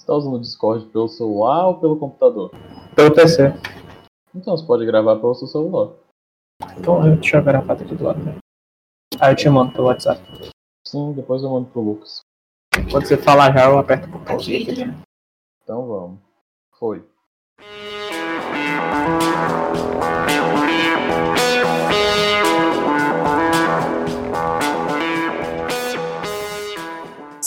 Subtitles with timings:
[0.00, 2.50] Você tá usando o Discord pelo celular ou pelo computador?
[2.96, 3.52] Pelo PC.
[4.34, 5.92] Então você pode gravar pelo seu celular.
[6.78, 8.18] Então deixa eu gravar aqui do lado.
[8.18, 8.38] Né?
[9.20, 10.22] Aí eu te mando pelo WhatsApp.
[10.86, 12.22] Sim, depois eu mando pro Lucas.
[12.90, 15.04] Quando você falar já, eu aperto o botãozinho aqui.
[15.62, 16.18] Então vamos.
[16.78, 17.04] Foi.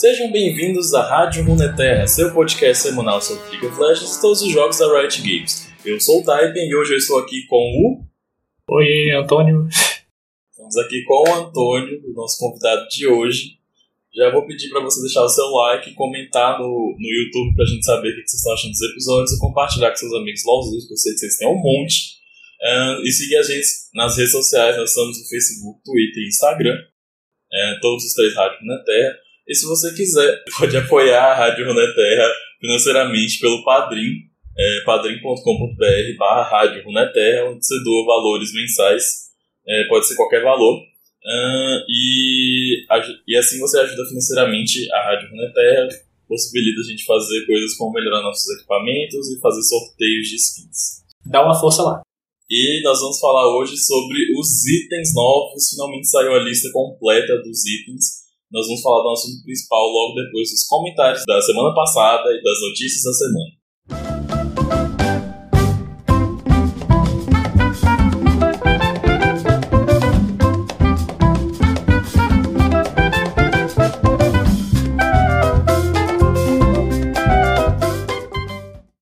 [0.03, 4.51] Sejam bem-vindos à Rádio Runeterra, seu podcast semanal sobre League of Legends e todos os
[4.51, 5.69] jogos da Riot Games.
[5.85, 8.03] Eu sou o Taipen e hoje eu estou aqui com o.
[8.75, 9.65] Oi, Antônio.
[10.51, 13.51] Estamos aqui com o Antônio, o nosso convidado de hoje.
[14.13, 17.85] Já vou pedir para você deixar o seu like, comentar no, no YouTube pra gente
[17.85, 20.93] saber o que vocês estão achando dos episódios e compartilhar com seus amigos LOLzinhos, que
[20.93, 22.17] eu sei que vocês têm um monte.
[22.59, 26.75] Uh, e seguir a gente nas redes sociais, nós estamos no Facebook, Twitter e Instagram.
[26.75, 29.22] Uh, todos os três Rádio na Terra.
[29.47, 36.49] E se você quiser, pode apoiar a Rádio Runeterra financeiramente pelo Padrim, é, padrim.com.br barra
[36.49, 39.03] Rádio Runeterra, onde você doa valores mensais,
[39.67, 40.79] é, pode ser qualquer valor.
[41.25, 42.85] Uh, e,
[43.27, 45.89] e assim você ajuda financeiramente a Rádio Runeterra,
[46.27, 51.03] possibilita a gente fazer coisas como melhorar nossos equipamentos e fazer sorteios de skins.
[51.25, 52.01] Dá uma força lá.
[52.49, 55.69] E nós vamos falar hoje sobre os itens novos.
[55.69, 58.22] Finalmente saiu a lista completa dos itens
[58.53, 62.61] nós vamos falar do assunto principal logo depois dos comentários da semana passada e das
[62.61, 63.63] notícias da semana.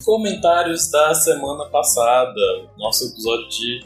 [0.06, 3.82] Comentários da semana passada, nosso episódio de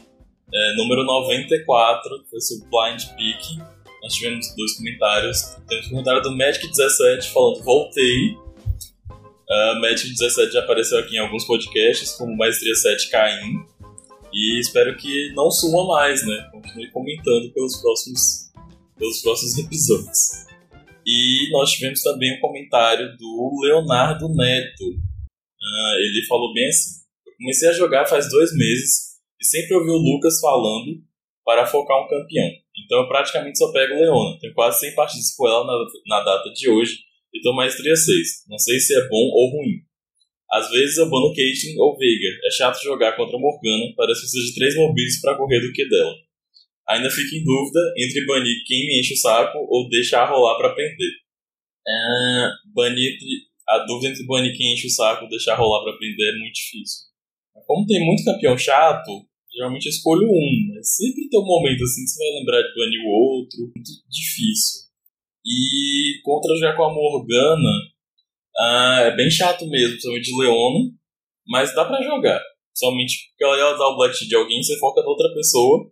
[0.54, 3.75] é, número 94, foi sobre Blind Peak
[4.06, 5.42] nós tivemos dois comentários.
[5.68, 8.38] Temos um comentário do Magic17 falando voltei.
[9.10, 13.66] Uh, Magic17 já apareceu aqui em alguns podcasts, como Maestria 7 Caim.
[14.32, 16.50] E espero que não suma mais, né?
[16.52, 18.52] Continue comentando pelos próximos,
[18.96, 20.46] pelos próximos episódios.
[21.04, 24.84] E nós tivemos também um comentário do Leonardo Neto.
[24.84, 29.90] Uh, ele falou bem assim: Eu comecei a jogar faz dois meses e sempre ouvi
[29.90, 31.02] o Lucas falando
[31.46, 32.50] para focar um campeão.
[32.84, 34.38] Então eu praticamente só pego Leona.
[34.40, 36.98] Tenho quase 100 partidas com ela na, na data de hoje
[37.32, 38.46] e tô maestria 6.
[38.50, 39.86] Não sei se é bom ou ruim.
[40.52, 42.30] Às vezes eu bano Caitlyn ou Veiga.
[42.46, 45.88] É chato jogar contra Morgana, parece que precisa de 3 mobiles para correr do que
[45.88, 46.14] dela.
[46.90, 50.74] Ainda fico em dúvida entre banir quem me enche o saco ou deixar rolar para
[50.74, 51.12] prender.
[51.88, 53.18] É, banir,
[53.68, 56.54] a dúvida entre banir quem enche o saco ou deixar rolar para prender é muito
[56.54, 57.06] difícil.
[57.66, 59.12] Como tem muito campeão chato,
[59.56, 62.76] Geralmente eu escolho um, mas sempre tem um momento assim que você vai lembrar de
[62.76, 63.60] banir o outro.
[63.62, 64.86] Muito difícil.
[65.46, 67.96] E contra jogar com a Morgana
[68.58, 70.92] ah, é bem chato mesmo, principalmente de Leona,
[71.48, 72.42] mas dá pra jogar.
[72.74, 75.90] Somente porque ela dar o Black de alguém, você foca na outra pessoa.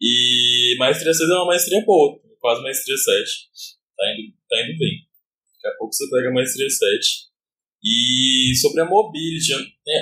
[0.00, 3.30] E Maestria 6 é uma maestria boa, quase Maestria 7.
[3.96, 5.06] Tá indo, tá indo bem.
[5.54, 7.29] Daqui a pouco você pega Maestria 7.
[7.82, 9.52] E sobre a mobility,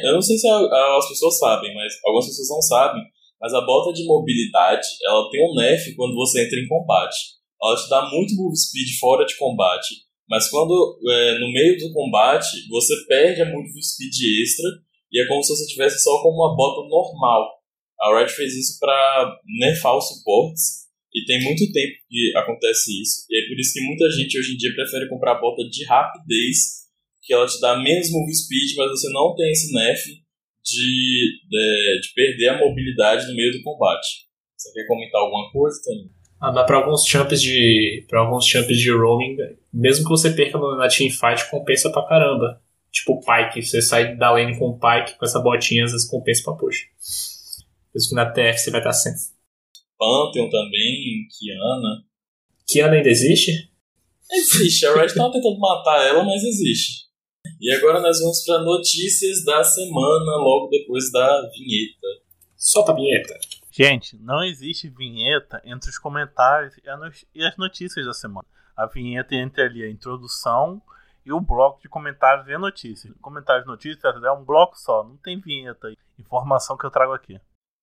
[0.05, 3.03] eu não sei se as pessoas sabem, mas algumas pessoas não sabem,
[3.41, 7.38] mas a bota de mobilidade, ela tem um nerf quando você entra em combate.
[7.62, 9.94] Ela te dá muito move speed fora de combate,
[10.28, 14.69] mas quando é, no meio do combate, você perde a move speed extra
[15.12, 17.59] e é como se você tivesse só com uma bota normal.
[18.00, 23.27] A Red fez isso para nerfar os suportes e tem muito tempo que acontece isso.
[23.31, 26.78] E é por isso que muita gente hoje em dia prefere comprar bota de rapidez
[27.28, 30.03] que ela te dá menos move speed, mas você não tem esse nerf
[30.65, 34.27] de, de, de perder a mobilidade no meio do combate.
[34.56, 36.11] Você quer comentar alguma coisa também?
[36.41, 39.37] Ah, dá para alguns champs de para alguns champs de roaming,
[39.72, 42.62] mesmo que você perca na teamfight, compensa pra caramba.
[42.91, 46.09] Tipo o Pike, você sai da lane com o Pike, com essa botinha, às vezes
[46.09, 46.87] compensa pra push.
[47.93, 49.12] Por isso que na TF você vai estar sem.
[49.99, 52.05] Pantheon também, Kiana.
[52.67, 53.69] Kiana ainda existe?
[54.33, 57.07] Existe, a Red tava tentando matar ela, mas existe.
[57.60, 62.06] E agora nós vamos para notícias da semana, logo depois da vinheta.
[62.56, 63.34] Solta a vinheta.
[63.70, 66.75] Gente, não existe vinheta entre os comentários
[67.34, 68.46] e as notícias da semana.
[68.76, 70.81] A vinheta entre ali a introdução
[71.26, 73.12] e o bloco de comentários e notícias.
[73.20, 75.93] Comentários e notícias é um bloco só, não tem vinheta.
[76.19, 77.40] Informação que eu trago aqui.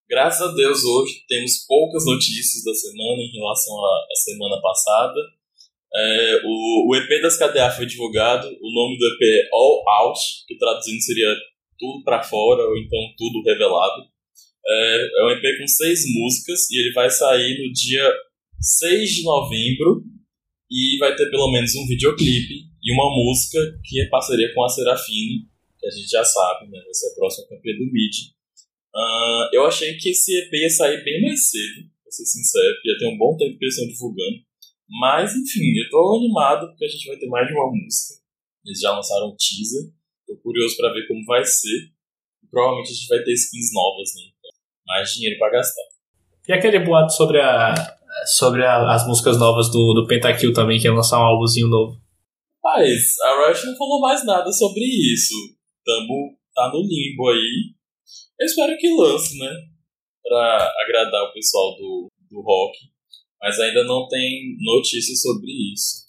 [0.10, 5.20] Graças a Deus, hoje temos poucas notícias da semana em relação à semana passada.
[5.94, 10.20] É, o, o, EP das KDA foi divulgado, o nome do EP é All Out,
[10.48, 11.34] que traduzindo seria
[11.80, 14.04] tudo para fora, ou então tudo revelado.
[14.68, 18.12] É, é um EP com seis músicas e ele vai sair no dia
[18.60, 20.04] 6 de novembro
[20.70, 24.70] e vai ter pelo menos um videoclipe e uma música que é parceria com a
[24.70, 25.48] Serafine,
[25.80, 26.80] que a gente já sabe, né?
[26.90, 28.36] Essa é a próxima campeã do MIDI.
[28.94, 32.98] Uh, eu achei que esse EP ia sair bem mais cedo, pra ser sincero, ia
[32.98, 34.45] ter um bom tempo que eles estão divulgando.
[34.88, 38.22] Mas, enfim, eu tô animado porque a gente vai ter mais de uma música.
[38.66, 39.92] Eles já lançaram um teaser,
[40.28, 41.90] tô curioso para ver como vai ser.
[42.44, 44.22] E provavelmente a gente vai ter skins novas, né?
[44.38, 44.52] Então,
[44.88, 45.84] mais dinheiro para gastar.
[46.48, 47.74] E aquele boato sobre a
[48.26, 52.00] sobre a, as músicas novas do, do Pentakill também, que ia lançar um álbumzinho novo.
[52.64, 55.34] Mas a Rush não falou mais nada sobre isso.
[55.86, 57.76] Tamo, tá no limbo aí.
[58.40, 59.52] Eu espero que lance, né?
[60.24, 62.78] Pra agradar o pessoal do, do rock.
[63.46, 66.06] Mas ainda não tem notícias sobre isso.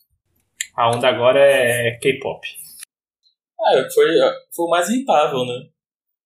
[0.75, 2.41] A onda agora é K-pop.
[3.75, 4.07] É, foi,
[4.55, 5.69] foi o mais rentável, né?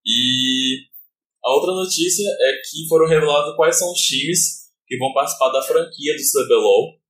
[0.07, 0.87] E
[1.45, 5.61] a outra notícia é que foram revelados quais são os times que vão participar da
[5.61, 7.01] franquia do CBLOL.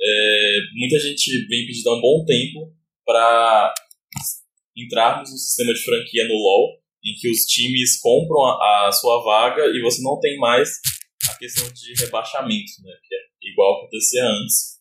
[0.00, 2.74] É, muita gente vem pedindo há um bom tempo
[3.04, 3.74] para
[4.74, 9.22] entrarmos no sistema de franquia no LoL, em que os times compram a, a, sua
[9.22, 10.80] vaga e você não tem mais
[11.30, 14.80] a questão de rebaixamento, né, que é igual acontecia antes.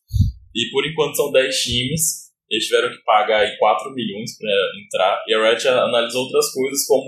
[0.55, 4.51] E por enquanto são 10 times, eles tiveram que pagar aí 4 milhões para
[4.83, 7.05] entrar, e a Riot analisou outras coisas como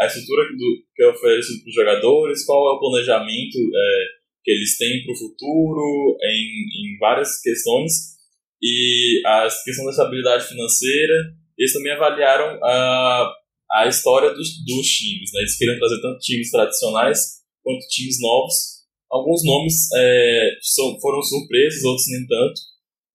[0.00, 4.04] a estrutura do, que é oferecido para os jogadores, qual é o planejamento é,
[4.42, 8.14] que eles têm para o futuro, em, em várias questões,
[8.62, 11.14] e a questão da estabilidade financeira,
[11.58, 13.32] eles também avaliaram a,
[13.72, 15.30] a história dos, dos times.
[15.32, 15.40] Né?
[15.40, 17.18] Eles queriam trazer tanto times tradicionais
[17.62, 18.73] quanto times novos.
[19.14, 22.60] Alguns nomes é, são, foram surpresos, outros nem tanto.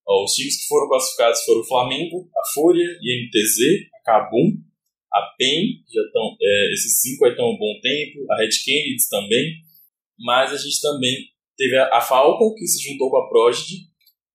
[0.08, 4.56] Ó, os times que foram classificados foram o Flamengo, a Fúria, INTZ, a Cabum,
[5.12, 9.08] a PEN, já estão, é, esses cinco estão há um bom tempo, a Red Kennedy
[9.10, 9.52] também,
[10.18, 11.16] mas a gente também
[11.54, 13.84] teve a, a Falcon, que se juntou com a Prodigy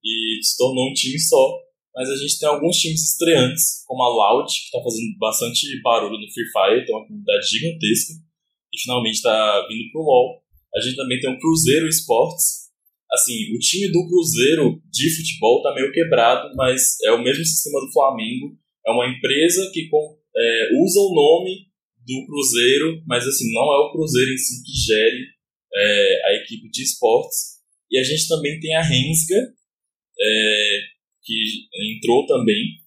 [0.03, 1.59] e se tornou um time só,
[1.95, 6.19] mas a gente tem alguns times estreantes, como a Loud, que está fazendo bastante barulho
[6.19, 8.13] no Free Fire, tem uma comunidade gigantesca,
[8.71, 10.44] e finalmente está vindo pro LoL.
[10.75, 12.65] A gente também tem o Cruzeiro Esportes.
[13.11, 17.79] Assim, o time do Cruzeiro de futebol tá meio quebrado, mas é o mesmo sistema
[17.79, 18.57] do Flamengo.
[18.85, 21.67] É uma empresa que é, usa o nome
[22.05, 25.25] do Cruzeiro, mas assim, não é o Cruzeiro em si que gere
[25.73, 27.55] é, a equipe de esportes.
[27.89, 29.53] E a gente também tem a Rensga,
[30.19, 30.79] é,
[31.23, 32.83] que entrou também.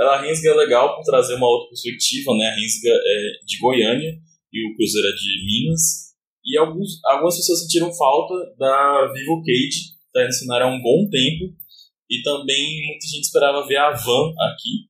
[0.00, 2.46] A Rensga é legal por trazer uma outra perspectiva, né?
[2.46, 4.18] A Rensga é de Goiânia
[4.52, 6.11] e o Cruzeiro é de Minas.
[6.44, 11.08] E alguns, algumas pessoas sentiram falta da Vivo Cage, que está ensinando há um bom
[11.08, 11.54] tempo.
[12.10, 14.88] E também muita gente esperava ver a Van aqui,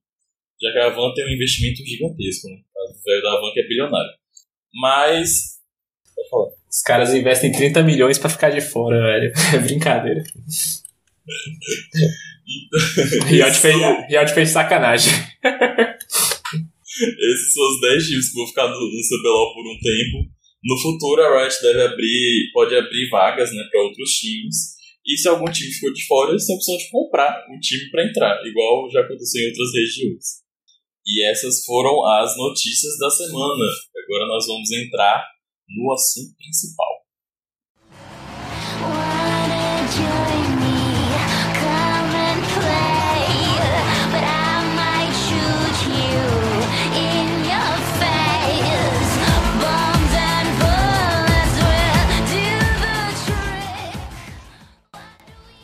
[0.60, 2.56] já que a Van tem um investimento gigantesco, né?
[2.74, 4.12] O velho da Van que é bilionário.
[4.74, 5.60] Mas.
[6.16, 6.50] Pode falar.
[6.68, 9.32] Os caras investem 30 milhões para ficar de fora, velho.
[9.54, 10.24] É brincadeira.
[13.28, 13.76] Riot fez,
[14.08, 15.12] Riot fez sacanagem.
[16.92, 20.30] Esses são os 10 times que vão ficar no, no CBLOL por um tempo.
[20.64, 24.76] No futuro, a Riot deve abrir, pode abrir vagas né, para outros times.
[25.04, 27.90] E se algum time ficou de fora, eles têm a opção de comprar um time
[27.90, 30.42] para entrar, igual já aconteceu em outras regiões.
[31.04, 33.64] E essas foram as notícias da semana.
[34.04, 35.26] Agora nós vamos entrar
[35.68, 36.91] no assunto principal.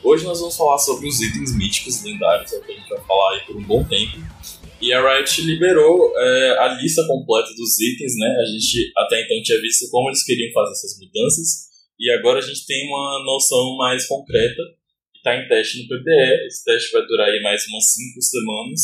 [0.08, 3.04] Hoje nós vamos falar sobre os itens míticos lendários, é o que a gente vai
[3.04, 4.16] falar aí por um bom tempo.
[4.80, 8.26] E a Riot liberou é, a lista completa dos itens, né?
[8.40, 11.68] A gente até então tinha visto como eles queriam fazer essas mudanças,
[12.00, 14.62] e agora a gente tem uma noção mais concreta,
[15.14, 16.46] está em teste no PBE.
[16.46, 18.80] Esse teste vai durar aí mais umas 5 semanas,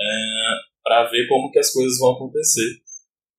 [0.00, 2.80] é, para ver como que as coisas vão acontecer.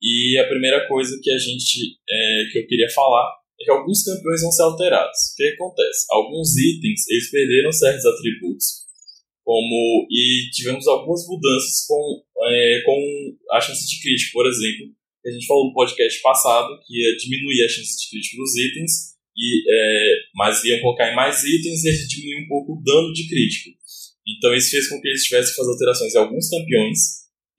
[0.04, 3.28] E a primeira coisa que a gente é, que eu queria falar
[3.60, 5.18] é que alguns campeões vão ser alterados.
[5.34, 6.06] O que acontece?
[6.12, 8.66] Alguns itens eles perderam certos atributos,
[9.44, 14.94] como e tivemos algumas mudanças com, é, com a chance de crítico, por exemplo.
[15.26, 19.18] A gente falou no podcast passado que ia diminuir a chance de crítico dos itens,
[19.36, 23.28] e, é, mas iam colocar em mais itens e diminuir um pouco o dano de
[23.28, 23.78] crítico.
[24.28, 27.00] Então isso fez com que eles tivessem que fazer alterações em alguns campeões.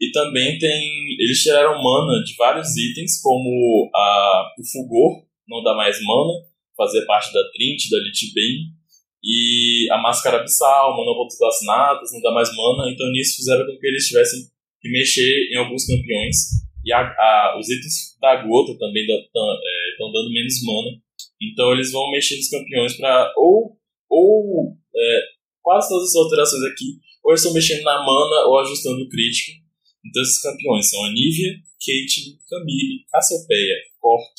[0.00, 1.16] E também tem.
[1.18, 6.44] Eles tiraram mana de vários itens, como a, o Fulgor, não dá mais mana,
[6.76, 8.78] fazer parte da Trinity, da Lich Bane,
[9.22, 13.76] e a Máscara Abissal, Monobotos das Natas, não dá mais mana, então nisso fizeram com
[13.78, 14.40] que eles tivessem
[14.80, 16.36] que mexer em alguns campeões,
[16.84, 21.02] e a, a, os itens da Gota também estão é, dando menos mana,
[21.40, 23.76] então eles vão mexer nos campeões para ou,
[24.08, 25.20] ou é,
[25.62, 29.52] quase todas as alterações aqui, ou eles estão mexendo na mana ou ajustando o crítico.
[30.04, 34.34] Então esses campeões são Anivia, Caitlyn, Camille, Cassiopeia, Cork,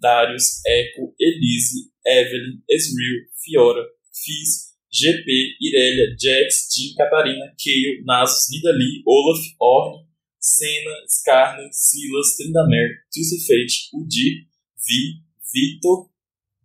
[0.00, 5.26] Darius, Echo, Elise, Evelyn, Ezreal, Fiora, Fizz, GP,
[5.60, 10.06] Irelia, Jax, Jean, Catarina, Kayle, Nasus, Nidalee, Olaf, Ornn,
[10.38, 16.08] Senna, Skarner, Silas, Tryndamere, Twisted Fate, Udyr, Vi, Victor,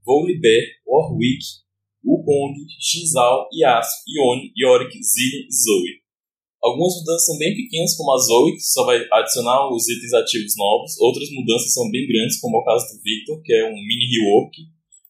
[0.06, 1.44] Volibear, Warwick,
[2.06, 6.03] Wukong, Shinzal, Yasuo, Ione, Yorick, Zillion e Zoe.
[6.64, 10.56] Algumas mudanças são bem pequenas, como a Zoe, que só vai adicionar os itens ativos
[10.56, 10.98] novos.
[11.02, 14.08] Outras mudanças são bem grandes, como é o caso do Victor, que é um mini
[14.16, 14.56] rework,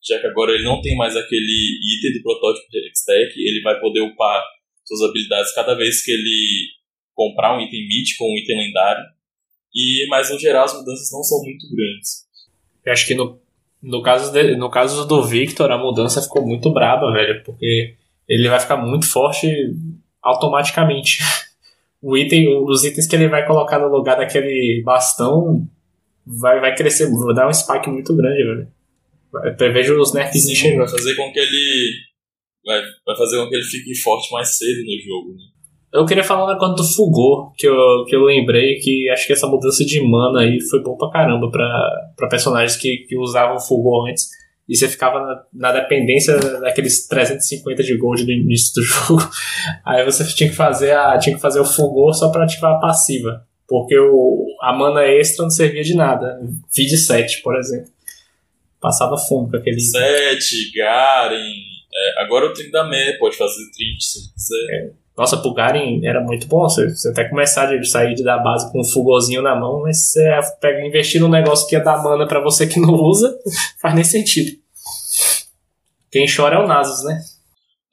[0.03, 3.79] já que agora ele não tem mais aquele item do protótipo de Hextech, ele vai
[3.79, 4.43] poder upar
[4.83, 6.69] suas habilidades cada vez que ele
[7.13, 9.05] comprar um item mítico ou um item lendário.
[9.73, 12.25] E, mas no geral as mudanças não são muito grandes.
[12.83, 13.39] Eu acho que no,
[13.81, 17.95] no, caso de, no caso do Victor a mudança ficou muito braba, velho, porque
[18.27, 19.47] ele vai ficar muito forte
[20.23, 21.19] automaticamente.
[22.01, 25.67] O item, os itens que ele vai colocar no lugar daquele bastão
[26.25, 28.67] vai, vai crescer, vai dar um spike muito grande, velho.
[29.57, 30.79] Prevejo os nerfs chegando.
[30.79, 31.91] Vai fazer com que ele.
[32.65, 35.43] Vai, vai fazer com que ele fique forte mais cedo no jogo, né?
[35.93, 39.33] Eu queria falar um negócio do Fugor, que eu, que eu lembrei que acho que
[39.33, 43.59] essa mudança de mana aí foi bom pra caramba pra, pra personagens que, que usavam
[43.59, 44.27] Fugor antes
[44.67, 49.29] e você ficava na, na, dependência daqueles 350 de gold no início do jogo.
[49.85, 52.79] Aí você tinha que fazer, a, tinha que fazer o fulgor só para ativar a
[52.79, 53.45] passiva.
[53.67, 56.39] Porque o, a mana extra não servia de nada.
[56.75, 57.91] Vide 7, por exemplo.
[58.79, 59.79] Passava fundo com aquele.
[59.79, 61.37] 7, Garen.
[61.95, 64.75] É, agora o Tryndamere pode fazer 30 se quiser.
[64.75, 65.02] É.
[65.17, 66.61] Nossa, pro Garen era muito bom.
[66.63, 70.27] Você, você até começar a sair da base com um fugorzinho na mão, mas você
[70.59, 73.37] pega investir num negócio que ia dar mana para você que não usa,
[73.81, 74.51] faz nem sentido.
[76.11, 77.19] Quem chora é o Nasus, né?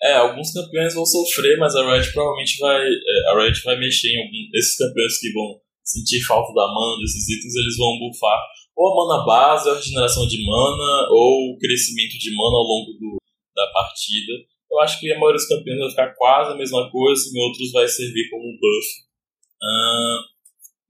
[0.02, 2.80] É, alguns campeões vão sofrer, mas a Riot provavelmente vai.
[2.80, 4.56] É, a Riot vai mexer em algum.
[4.58, 8.40] Esses campeões que vão sentir falta da mana, desses itens, eles vão buffar
[8.80, 12.64] ou a mana base, ou a regeneração de mana, ou o crescimento de mana ao
[12.64, 13.18] longo do,
[13.54, 14.32] da partida.
[14.70, 17.72] Eu acho que a maioria dos campeões vai ficar quase a mesma coisa, em outros
[17.72, 18.86] vai servir como um buff.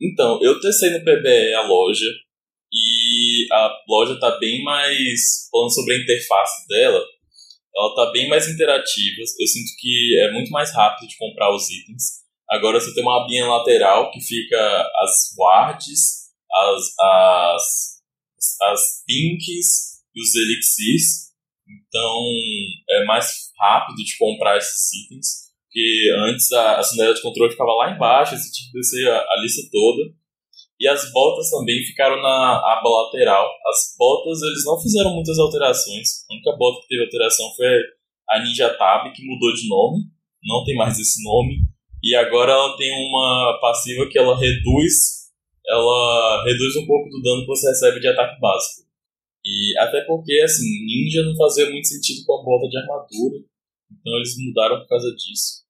[0.02, 2.06] Então, eu testei no PBE a loja,
[2.72, 5.48] e a loja está bem mais.
[5.50, 7.04] Falando sobre a interface dela,
[7.76, 9.20] ela está bem mais interativa.
[9.20, 12.20] Eu sinto que é muito mais rápido de comprar os itens.
[12.48, 18.02] Agora você tem uma abinha lateral que fica as wards, as, as,
[18.62, 21.29] as pinks e os elixirs.
[21.90, 22.24] Então
[22.88, 27.74] é mais rápido de comprar esses itens, porque antes a, a sandália de controle ficava
[27.74, 30.14] lá embaixo, você tinha que descer a, a lista toda.
[30.78, 33.46] E as botas também ficaram na aba lateral.
[33.66, 36.24] As botas eles não fizeram muitas alterações.
[36.30, 37.66] A única bota que teve alteração foi
[38.30, 40.04] a Ninja Tab, que mudou de nome.
[40.42, 41.58] Não tem mais esse nome.
[42.02, 45.20] E agora ela tem uma passiva que ela reduz
[45.70, 48.89] ela reduz um pouco do dano que você recebe de ataque básico.
[49.44, 53.38] E até porque, assim, ninja não fazia muito sentido com a bota de armadura,
[53.90, 55.64] então eles mudaram por causa disso.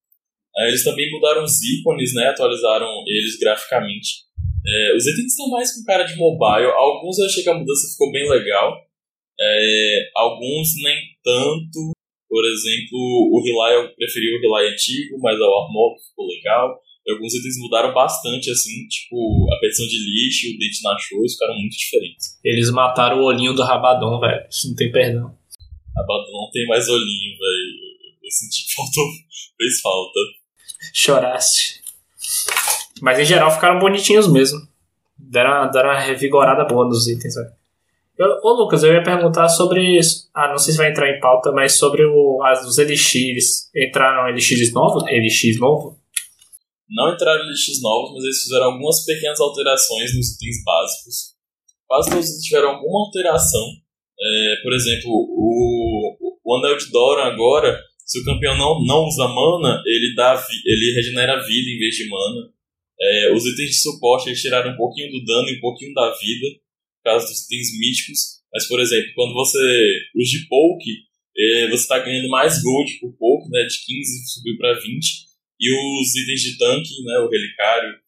[0.66, 4.26] Eles também mudaram os ícones, né, atualizaram eles graficamente.
[4.66, 7.92] É, os itens estão mais com cara de mobile, alguns eu achei que a mudança
[7.92, 8.76] ficou bem legal,
[9.40, 11.92] é, alguns nem tanto.
[12.28, 12.98] Por exemplo,
[13.32, 17.92] o Relay eu preferi o Relay antigo, mas o Armor ficou legal alguns itens mudaram
[17.94, 22.38] bastante, assim, tipo, a petição de lixo e o dente na show ficaram muito diferentes.
[22.44, 24.46] Eles mataram o olhinho do Rabadon, velho.
[24.50, 25.34] Isso não tem perdão.
[25.96, 27.90] Rabadon não tem mais olhinho, velho.
[28.22, 29.04] Eu senti que faltou,
[29.56, 30.20] fez falta.
[30.92, 31.80] Choraste.
[33.00, 34.60] Mas em geral ficaram bonitinhos mesmo.
[35.18, 38.40] Deram, deram uma revigorada boa nos itens, velho.
[38.42, 39.98] ô Lucas, eu ia perguntar sobre.
[40.34, 43.70] Ah, não sei se vai entrar em pauta, mas sobre o, as, os elixires.
[43.74, 45.06] Entraram elixires novos?
[45.08, 45.99] Elixir novo?
[46.90, 51.14] Não entraram elixires novos, mas eles fizeram algumas pequenas alterações nos itens básicos.
[51.86, 53.66] Quase todos tiveram alguma alteração.
[54.20, 59.28] É, por exemplo, o, o Anel de Doran agora, se o campeão não, não usa
[59.28, 60.34] mana, ele, dá,
[60.66, 62.50] ele regenera vida em vez de mana.
[63.00, 66.10] É, os itens de suporte eles tiraram um pouquinho do dano e um pouquinho da
[66.18, 66.46] vida,
[66.98, 68.18] por causa dos itens míticos.
[68.52, 69.58] Mas, por exemplo, quando você.
[70.14, 70.90] Os de poke,
[71.36, 73.62] é, você está ganhando mais gold por poke, né?
[73.62, 75.29] De 15 subiu para 20.
[75.60, 78.00] E os itens de tanque, né, o relicário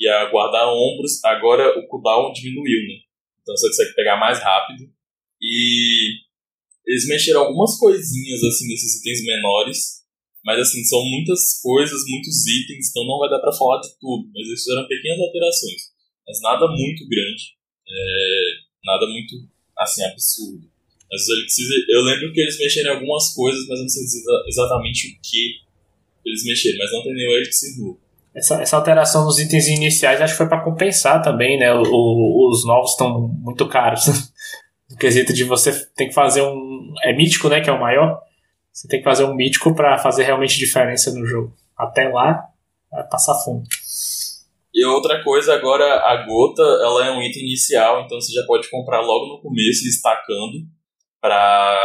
[0.00, 2.94] e a guardar ombros, agora o cooldown diminuiu, né?
[3.42, 4.90] Então você consegue pegar mais rápido.
[5.40, 6.24] E
[6.86, 10.04] eles mexeram algumas coisinhas assim nesses itens menores,
[10.44, 14.28] mas assim, são muitas coisas, muitos itens, então não vai dar para falar de tudo,
[14.34, 15.82] mas eles fizeram pequenas alterações.
[16.26, 17.56] Mas nada muito grande,
[17.86, 18.44] é,
[18.84, 20.70] nada muito assim absurdo.
[21.10, 21.22] Mas
[21.88, 24.02] eu lembro que eles mexeram em algumas coisas, mas não sei
[24.48, 25.63] exatamente o que
[26.24, 27.98] eles mexerem, mas não tem nenhum edit Sinhu.
[28.34, 31.72] Essa, essa alteração nos itens iniciais acho que foi para compensar também, né?
[31.72, 34.06] O, o, os novos estão muito caros.
[34.90, 36.92] no quesito de você tem que fazer um.
[37.04, 37.60] É mítico, né?
[37.60, 38.20] Que é o maior.
[38.72, 41.54] Você tem que fazer um mítico para fazer realmente diferença no jogo.
[41.76, 42.44] Até lá,
[42.90, 43.64] vai passar fundo.
[44.74, 48.68] E outra coisa, agora a gota, ela é um item inicial, então você já pode
[48.68, 50.66] comprar logo no começo e estacando
[51.20, 51.78] pra,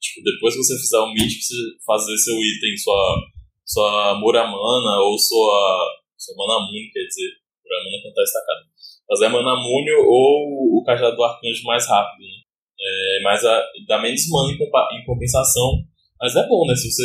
[0.00, 1.54] tipo, depois que você fizer o mítico, você
[1.86, 3.16] fazer seu item, sua,
[3.64, 5.88] sua Muramana ou sua,
[6.18, 7.30] sua Manamune, quer dizer,
[7.64, 8.62] Muramana quando tá estacado.
[9.08, 12.42] Fazer a Manamune ou o Cajado do Arcanjo mais rápido, né?
[12.84, 14.56] É, mas a, dá menos mana em,
[15.00, 15.84] em compensação,
[16.20, 16.74] mas é bom, né?
[16.74, 17.04] Se você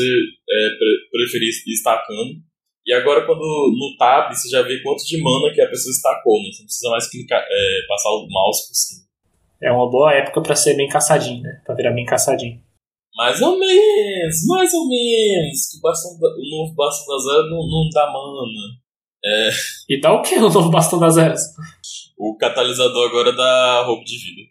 [0.49, 2.33] é, pre- preferir ir estacando.
[2.85, 6.41] E agora, quando no tab, você já vê quanto de mana que a pessoa estacou,
[6.41, 6.49] né?
[6.51, 9.07] Você não precisa mais clicar, é, passar o mouse por cima.
[9.61, 11.61] É uma boa época para ser bem caçadinho, né?
[11.65, 12.61] Pra virar bem caçadinho.
[13.17, 15.69] Mais ou menos, mais ou menos.
[15.71, 18.77] Que o, bastão o novo bastão da zero não, não dá mana.
[19.89, 21.41] E dá o que o novo bastão das eras?
[22.17, 24.41] O catalisador agora dá roubo de vida.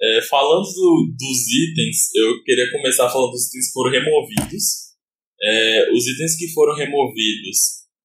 [0.00, 1.38] É, falando do- dos
[1.70, 4.64] itens, eu queria começar falando dos itens que foram removidos.
[5.40, 7.58] É, os itens que foram removidos,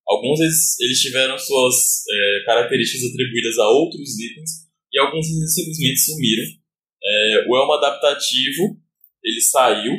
[0.07, 1.75] alguns eles, eles tiveram suas
[2.09, 4.51] é, características atribuídas a outros itens
[4.93, 6.43] e alguns eles simplesmente sumiram.
[7.03, 8.77] É, o Elmo Adaptativo,
[9.23, 9.93] ele saiu.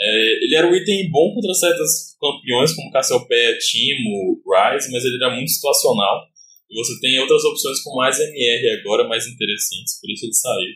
[0.00, 5.16] É, ele era um item bom contra certos campeões, como Cassiopeia, Timo, Rise, mas ele
[5.16, 6.26] era muito situacional.
[6.70, 10.74] E você tem outras opções com mais MR agora, mais interessantes, por isso ele saiu.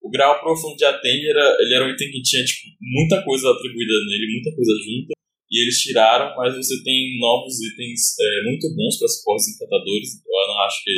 [0.00, 3.50] O grau profundo de Atene era, ele era um item que tinha tipo, muita coisa
[3.50, 5.12] atribuída nele, muita coisa junta,
[5.50, 10.48] e eles tiraram, mas você tem novos itens é, muito bons para suportes encantadores, eu
[10.48, 10.92] não acho que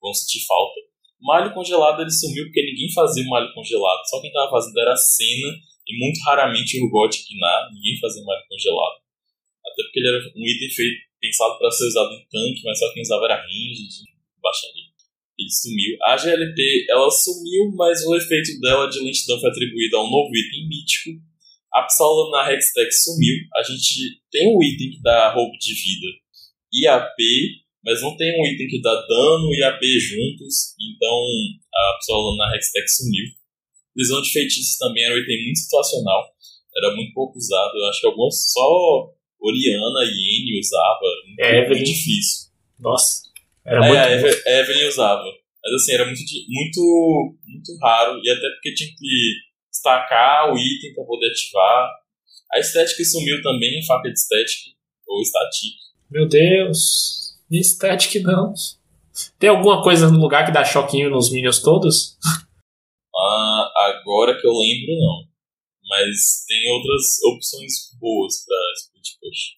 [0.00, 0.80] vão sentir falta.
[1.20, 4.92] Malho congelado ele sumiu porque ninguém fazia o malho congelado, só quem estava fazendo era
[4.92, 5.52] a Senna
[5.86, 8.98] e muito raramente o Urgot Gnar, ninguém fazia malho congelado.
[9.64, 12.92] Até porque ele era um item feito, pensado para ser usado em tanque, mas só
[12.92, 14.04] quem usava era ranged,
[14.42, 14.86] baixaria.
[15.38, 15.96] Ele sumiu.
[16.02, 20.34] A GLP, ela sumiu, mas o efeito dela de lentidão foi atribuído a um novo
[20.34, 21.10] item mítico.
[21.74, 23.36] A Psaula na Hextech sumiu.
[23.54, 26.06] A gente tem um item que dá roubo de vida
[26.72, 27.16] e AP,
[27.84, 30.74] mas não tem um item que dá dano e AP juntos.
[30.80, 31.24] Então
[31.74, 33.26] a Psaula na Hextech sumiu.
[33.96, 36.22] Visão de feitiços também era um item muito situacional.
[36.76, 37.72] Era muito pouco usado.
[37.76, 41.00] Eu acho que alguns só Oriana e Yene usava.
[41.26, 41.68] Muito, Evelyn.
[41.68, 42.50] muito difícil.
[42.78, 43.22] Nossa.
[43.64, 43.98] Era É, muito.
[43.98, 45.24] a Eve- a Evelyn usava.
[45.24, 48.20] Mas assim, era muito, muito, muito raro.
[48.22, 49.32] E até porque tinha que
[49.72, 51.90] destacar o item pra poder ativar.
[52.54, 54.70] A estética sumiu também, faca de estética.
[55.08, 55.72] Ou static.
[56.10, 57.34] Meu Deus.
[57.50, 58.52] E Static não.
[59.38, 62.16] Tem alguma coisa no lugar que dá choquinho nos minions todos?
[63.16, 65.28] Ah, agora que eu lembro, não.
[65.88, 69.56] Mas tem outras opções boas pra split push.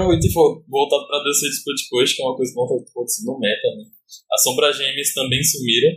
[0.00, 2.66] Um item vo- voltado pra descer de split push, que é uma coisa que não
[2.66, 3.84] tá acontecendo no meta, né?
[4.32, 5.92] As sombra gêmeas também sumiram.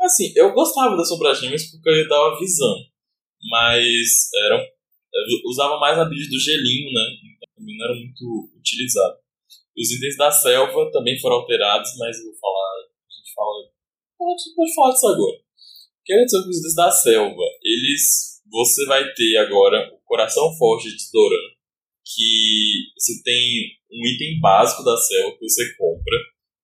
[0.00, 2.74] Assim, eu gostava das sombra gêmeas porque ele dava visão.
[3.50, 4.30] Mas
[5.14, 7.02] eu usava mais a build do gelinho, né?
[7.36, 9.16] Então também não era muito utilizado.
[9.76, 12.70] E os itens da selva também foram alterados, mas eu vou falar.
[12.80, 13.64] A gente fala.
[14.20, 15.36] A gente pode falar disso agora.
[16.02, 17.44] O que aconteceu com os itens da selva?
[17.62, 18.32] Eles.
[18.50, 21.48] Você vai ter agora o coração forte de Doran,
[22.04, 26.16] que você tem um item básico da selva que você compra,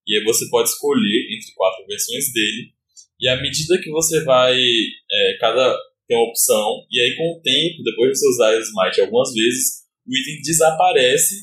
[0.07, 2.73] e aí você pode escolher entre quatro versões dele,
[3.19, 4.61] e à medida que você vai.
[4.61, 8.61] é, cada tem uma opção, e aí com o tempo, depois de você usar o
[8.61, 11.35] Smite algumas vezes, o item desaparece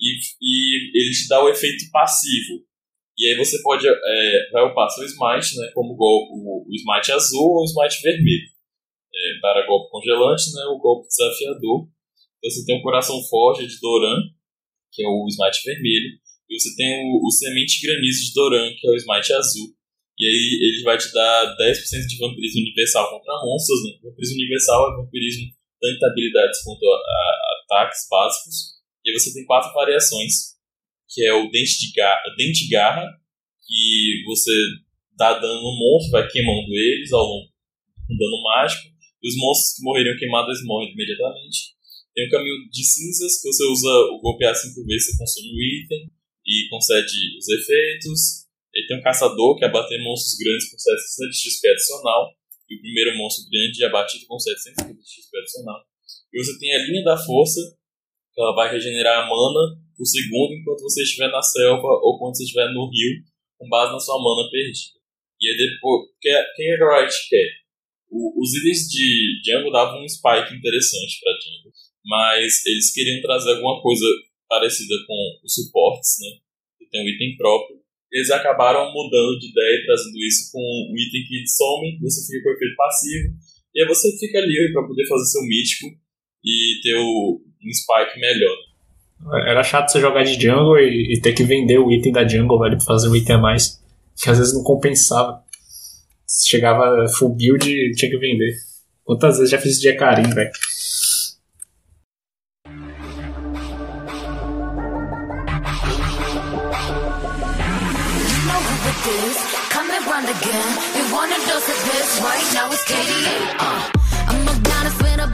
[0.00, 2.64] e, e ele te dá o efeito passivo.
[3.18, 7.12] E aí você pode é, vai upar seu Smite, né, como gol- o, o Smite
[7.12, 8.48] azul ou o Smite vermelho.
[9.14, 11.86] É, para golpe congelante, né, o golpe desafiador.
[12.42, 14.18] Você tem o Coração Forte de Doran,
[14.92, 16.10] que é o Smite vermelho.
[16.50, 19.68] E você tem o, o Semente Granizo de Doran, que é o Smite azul.
[20.18, 23.80] E aí ele vai te dar 10% de vampirismo universal contra monstros.
[23.84, 23.90] Né?
[24.02, 25.46] Vampirismo universal é vampirismo
[25.80, 28.54] tanto habilidades quanto a, a- ataques básicos.
[29.04, 30.53] E aí você tem quatro variações,
[31.08, 33.06] que é o Dente de Garra, Dente Garra
[33.66, 34.52] que você
[35.16, 37.48] dá dano no monstro, vai queimando eles ao longo
[38.06, 38.92] com dano mágico.
[39.22, 41.72] E os monstros que morreriam queimados morrem imediatamente.
[42.14, 45.62] Tem o caminho de cinzas, que você usa o golpear 5 vezes, você consome o
[45.62, 46.12] item
[46.46, 48.44] e concede os efeitos.
[48.74, 52.36] Ele tem um caçador, que é abater monstros grandes com 700 de XP adicional.
[52.68, 55.80] E o primeiro monstro grande é abatido com 700 de XP adicional.
[56.32, 57.60] E você tem a linha da força,
[58.32, 62.36] que ela vai regenerar a mana por segundo enquanto você estiver na selva ou quando
[62.36, 63.22] você estiver no rio,
[63.58, 64.98] com base na sua mana perdida.
[65.40, 67.48] E aí depois, o que, é- o que Riot quer?
[68.10, 71.70] O- os itens de Django davam um spike interessante pra Django,
[72.04, 74.06] mas eles queriam trazer alguma coisa
[74.48, 76.38] parecida com os suportes, né?
[76.78, 77.80] Que tem um item próprio.
[78.12, 82.44] Eles acabaram mudando de ideia e trazendo isso com um item que some, você fica
[82.44, 83.34] com efeito passivo,
[83.74, 85.86] e aí você fica livre para poder fazer seu mítico
[86.44, 88.56] e ter o, um spike melhor.
[89.32, 92.58] Era chato você jogar de jungle e, e ter que vender o item da jungle,
[92.58, 93.82] velho, pra fazer um item a mais.
[94.20, 95.42] Que às vezes não compensava.
[96.28, 98.54] Chegava full build e tinha que vender.
[99.04, 100.50] Quantas vezes já fiz de Ekarim, velho?
[110.24, 110.70] You again.
[110.96, 112.70] You want a dose of this right now?
[112.72, 113.56] It's KDA.
[113.58, 113.90] Uh.
[114.28, 115.26] I'm not gonna spin a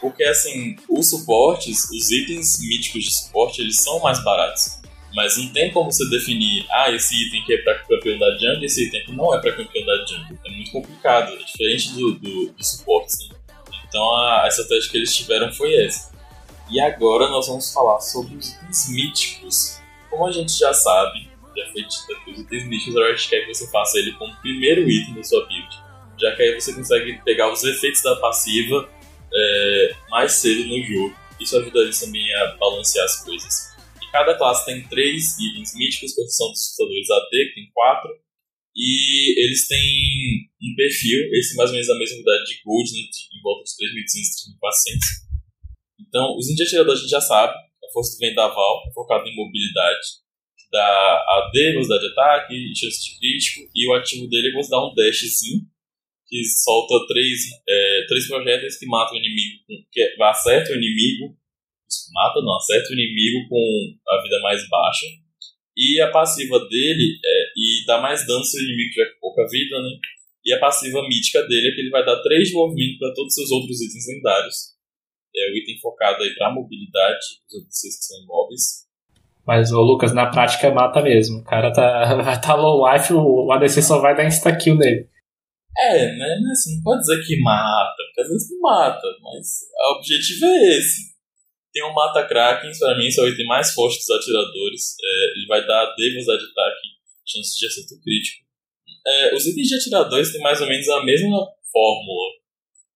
[0.00, 4.80] Porque assim, os suportes, os itens míticos de suporte, eles são mais baratos.
[5.14, 8.64] Mas não tem como você definir, ah, esse item aqui é pra campeão da jungle
[8.64, 10.38] esse item aqui não é pra campeão da jungle.
[10.46, 13.28] É muito complicado, é diferente do, do, do suporte.
[13.28, 13.36] Né?
[13.88, 16.10] Então a, a estratégia que eles tiveram foi essa.
[16.70, 19.80] E agora nós vamos falar sobre os itens míticos.
[20.08, 23.40] Como a gente já sabe, já foi dito que os itens míticos a Riot quer
[23.40, 25.68] que você faça ele como primeiro item da sua build.
[26.18, 28.88] Já que aí você consegue pegar os efeitos da passiva
[29.32, 31.16] é, mais cedo no jogo.
[31.40, 33.70] Isso ajuda eles também a balancear as coisas.
[34.02, 38.10] E cada classe tem três itens míticos, com exceção dos lutadores AD, que tem quatro.
[38.76, 43.00] E eles têm um perfil, esse mais ou menos a mesma unidade de Gold, né,
[43.00, 45.30] em volta de 3.200, 3.400.
[46.06, 49.34] Então, os itens atiradores a gente já sabe, a força do vendaval, é focado em
[49.34, 50.06] mobilidade,
[50.56, 54.70] que dá AD, velocidade de ataque, chance de crítico, e o ativo dele é você
[54.70, 55.66] dar um dashzinho,
[56.30, 61.36] que solta três, é, três projéteis que matam o inimigo, que acerta o inimigo,
[62.14, 65.06] mata não, acerta o inimigo com a vida mais baixa,
[65.76, 69.82] e a passiva dele é, e dá mais dano se o inimigo tiver pouca vida,
[69.82, 69.90] né?
[70.44, 73.28] E a passiva mítica dele é que ele vai dar 3 de movimento para todos
[73.28, 74.56] os seus outros itens lendários.
[75.36, 78.90] É o item focado aí pra mobilidade, os outros que são imóveis.
[79.46, 81.40] Mas o Lucas, na prática, mata mesmo.
[81.40, 85.09] O cara tá, tá low life, o ADC só vai dar insta-kill nele.
[85.78, 86.38] É, né?
[86.42, 90.44] Mas assim, não pode dizer que mata, porque às vezes não mata, mas o objetivo
[90.46, 91.10] é esse.
[91.72, 94.96] Tem o Mata Kraken, pra mim, esse é o item mais forte dos atiradores.
[95.00, 96.88] É, ele vai dar D velocidade de ataque,
[97.24, 98.44] chance de acerto crítico.
[99.06, 101.38] É, os itens de atiradores têm mais ou menos a mesma
[101.72, 102.30] fórmula,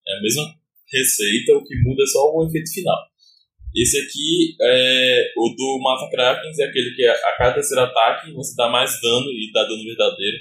[0.07, 0.53] é a mesma
[0.91, 2.97] receita, o que muda é só o efeito final.
[3.73, 8.55] Esse aqui, é, o do Mata Krakens, é aquele que a cada terceiro ataque você
[8.55, 10.37] dá mais dano e dá dano verdadeiro.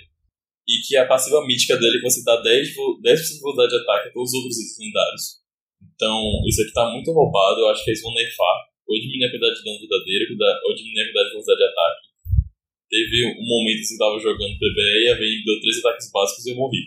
[0.66, 3.70] E que a passiva mítica dele é que você dá 10, vo- 10% de velocidade
[3.70, 5.24] de ataque a todos os outros itens lendários.
[5.94, 6.16] Então,
[6.48, 8.57] isso aqui tá muito roubado, eu acho que eles vão nerfar.
[8.88, 10.24] Ou diminuir a quantidade de dano verdadeiro,
[10.64, 12.03] ou diminuir a quantidade de velocidade de ataque.
[12.90, 15.79] Teve um momento assim, que eu tava jogando PBE e a Vayne me deu 3
[15.79, 16.83] ataques básicos e eu morri.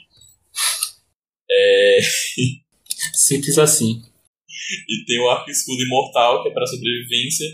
[1.50, 2.00] É,
[3.14, 4.02] Simples assim.
[4.90, 7.46] e tem o arco escudo imortal, que é para sobrevivência.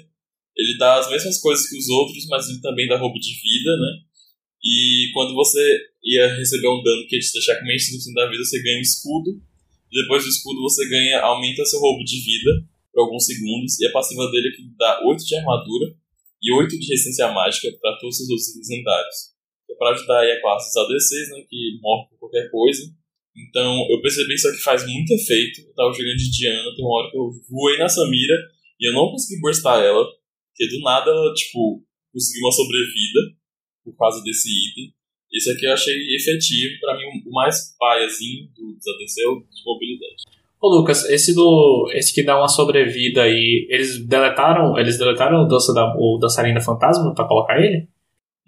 [0.56, 3.72] Ele dá as mesmas coisas que os outros, mas ele também dá roubo de vida,
[3.78, 4.04] né?
[4.64, 5.60] E quando você
[6.04, 8.62] ia receber um dano que ia te deixar com menos de 5% da vida, você
[8.62, 9.42] ganha um escudo.
[9.92, 13.80] Depois do escudo você ganha, aumenta seu roubo de vida por alguns segundos.
[13.80, 15.96] E a passiva dele é que dá 8 de armadura
[16.42, 19.34] e 8 de resistência mágica para todos os outros lendários.
[19.70, 21.46] É para ajudar aí a classe dos né?
[21.50, 22.84] Que morre por qualquer coisa.
[23.36, 25.62] Então, eu percebi isso aqui faz muito efeito.
[25.62, 28.36] Eu tava jogando de Diana, tem uma hora que eu voei na Samira
[28.80, 33.20] e eu não consegui burstar ela, porque do nada ela, tipo, conseguiu uma sobrevida
[33.84, 34.94] por causa desse item.
[35.34, 40.24] Esse aqui eu achei efetivo, pra mim o mais paiazinho do ADC é de mobilidade.
[40.62, 41.90] Ô Lucas, esse do.
[41.94, 44.78] Esse que dá uma sobrevida aí, eles deletaram.
[44.78, 47.88] Eles deletaram o, dança da, o dançarina fantasma pra colocar ele?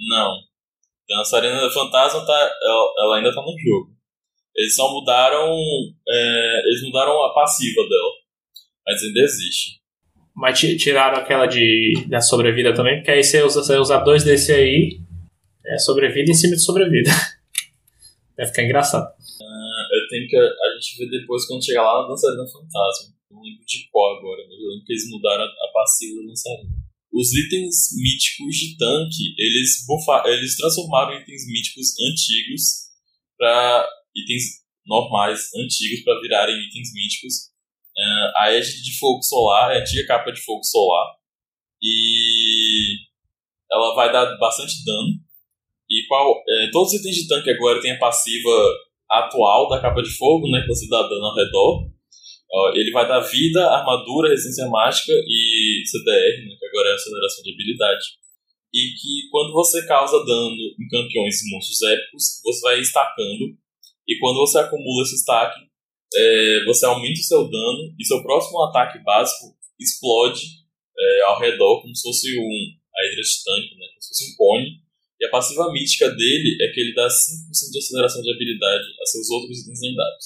[0.10, 0.32] Não.
[1.10, 3.92] Dançarina Fantasma tá, ela, ela ainda tá no jogo.
[4.56, 5.52] Eles só mudaram.
[6.08, 8.12] é, eles mudaram a passiva dela.
[8.88, 9.82] Mas ainda existe.
[10.36, 14.24] Mas ti- tiraram aquela de da sobrevida também, porque aí você usa, você usa dois
[14.24, 15.00] desse aí,
[15.68, 17.10] é sobrevida em cima de sobrevida.
[18.38, 19.08] Vai ficar engraçado.
[19.96, 20.36] Eu tenho que.
[20.36, 23.16] A gente vê depois quando chegar lá na Dançarina Fantasma.
[23.32, 26.28] Não lembro de qual agora, mas eu lembro que eles mudaram a, a passiva da
[26.28, 26.76] Dançarina.
[27.14, 32.62] Os itens míticos de tanque, eles, bufa, eles transformaram itens míticos antigos
[33.38, 37.34] para itens normais, antigos, para virarem itens míticos.
[37.98, 41.16] Eh, a Edge de Fogo Solar, é a antiga capa de Fogo Solar.
[41.82, 42.98] E
[43.72, 45.25] ela vai dar bastante dano.
[45.96, 48.52] E qual, eh, todos os itens de tanque agora têm a passiva
[49.10, 51.90] atual da capa de fogo, né, que você dá dano ao redor.
[52.74, 57.52] Ele vai dar vida, armadura, resistência mágica e CDR, né, que agora é aceleração de
[57.52, 58.06] habilidade.
[58.74, 63.56] E que quando você causa dano em campeões e monstros épicos, você vai estacando.
[64.08, 65.56] E quando você acumula esse stack,
[66.16, 70.42] é, você aumenta o seu dano e seu próximo ataque básico explode
[70.98, 72.52] é, ao redor como se fosse um
[72.96, 73.86] Hydra Tank, né?
[73.92, 74.85] como se fosse um cone.
[75.20, 79.06] E a passiva mítica dele é que ele dá 5% de aceleração de habilidade a
[79.06, 80.26] seus outros itens lendários.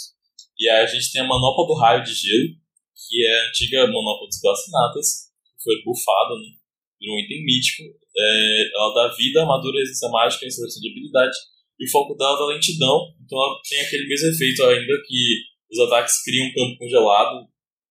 [0.60, 2.49] E aí a gente tem a manopla do raio de gelo,
[2.95, 6.58] que é a antiga manopla dos Glacinatas, que foi bufada, né?
[6.99, 7.84] Virou um item mítico.
[8.17, 11.38] É, ela dá vida, armadura, resistência mágica e aceleração de habilidade.
[11.80, 15.38] E o foco dela é da lentidão, então ela tem aquele mesmo efeito ainda que
[15.71, 17.47] os ataques criam um campo congelado,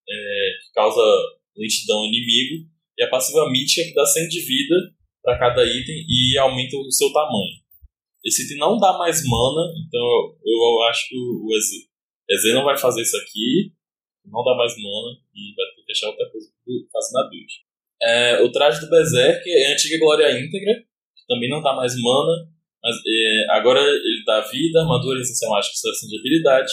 [0.06, 1.00] é, que causa
[1.56, 2.68] lentidão inimigo.
[2.98, 4.74] E a passiva mítica que dá 100 de vida
[5.28, 7.60] para cada item e aumenta o seu tamanho.
[8.24, 10.00] Esse item não dá mais mana, então
[10.42, 11.48] eu, eu acho que o
[12.30, 13.72] EZ não vai fazer isso aqui,
[14.24, 16.48] não dá mais mana e vai ter que deixar outra coisa
[16.90, 17.52] fazer na build.
[18.00, 21.94] É, o traje do Berserk é a antiga Glória Íntegra, que também não dá mais
[22.00, 22.48] mana,
[22.82, 26.72] mas é, agora ele dá vida, armadura, resistência mágica e seleção de habilidade.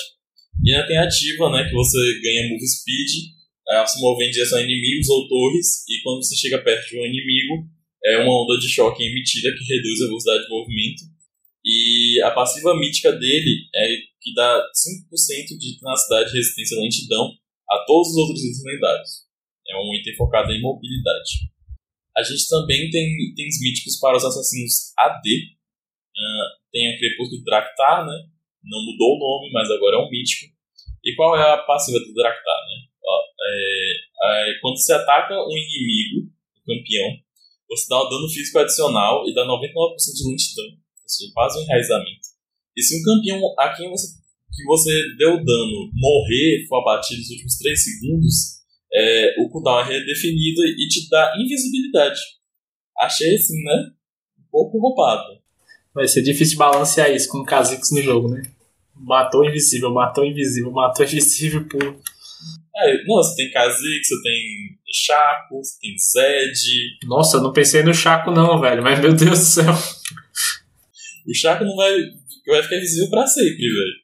[0.63, 3.35] E ainda tem ativa, né, que você ganha move speed,
[3.69, 6.99] é, se mover em direção a inimigos ou torres, e quando você chega perto de
[6.99, 7.74] um inimigo,
[8.05, 11.03] é uma onda de choque emitida que reduz a velocidade de movimento.
[11.65, 13.87] E a passiva mítica dele é
[14.21, 14.61] que dá
[15.11, 17.33] 5% de tenacidade, resistência e lentidão
[17.69, 19.09] a todos os outros itens lendários.
[19.67, 21.49] É um item focado em mobilidade.
[22.15, 25.27] A gente também tem itens míticos para os assassinos AD.
[25.27, 28.29] Uh, tem a Crepúsculo Draktar, né?
[28.63, 30.53] Não mudou o nome, mas agora é um mítico.
[31.03, 32.95] E qual é a passiva do Draktar, né?
[33.47, 37.24] É, é, quando você ataca um inimigo, um campeão,
[37.69, 39.56] você dá um dano físico adicional e dá 99%
[40.15, 42.36] de lentidão, ou seja, quase um enraizamento.
[42.75, 44.08] E se um campeão a quem você,
[44.54, 48.56] que você deu dano morrer, for abatido nos últimos 3 segundos,
[48.93, 52.19] é, o cooldown é redefinido e te dá invisibilidade.
[52.99, 53.91] Achei assim, né?
[54.39, 55.39] Um pouco roubado.
[55.93, 58.43] Vai ser difícil balancear isso com Kha'Zix no jogo, né?
[58.93, 61.84] Matou invisível, matou invisível, matou invisível por.
[61.84, 66.97] É, não, você tem Kha'Zix, você tem Chaco, tem Zed.
[67.05, 69.73] Nossa, eu não pensei no Chaco não, velho, mas meu Deus do céu.
[71.27, 71.97] O Chaco não vai,
[72.47, 73.95] vai ficar invisível pra sempre, velho.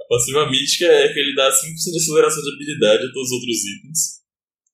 [0.00, 3.32] A passiva mítica é que ele dá 5% de aceleração de habilidade a todos os
[3.32, 4.20] outros itens.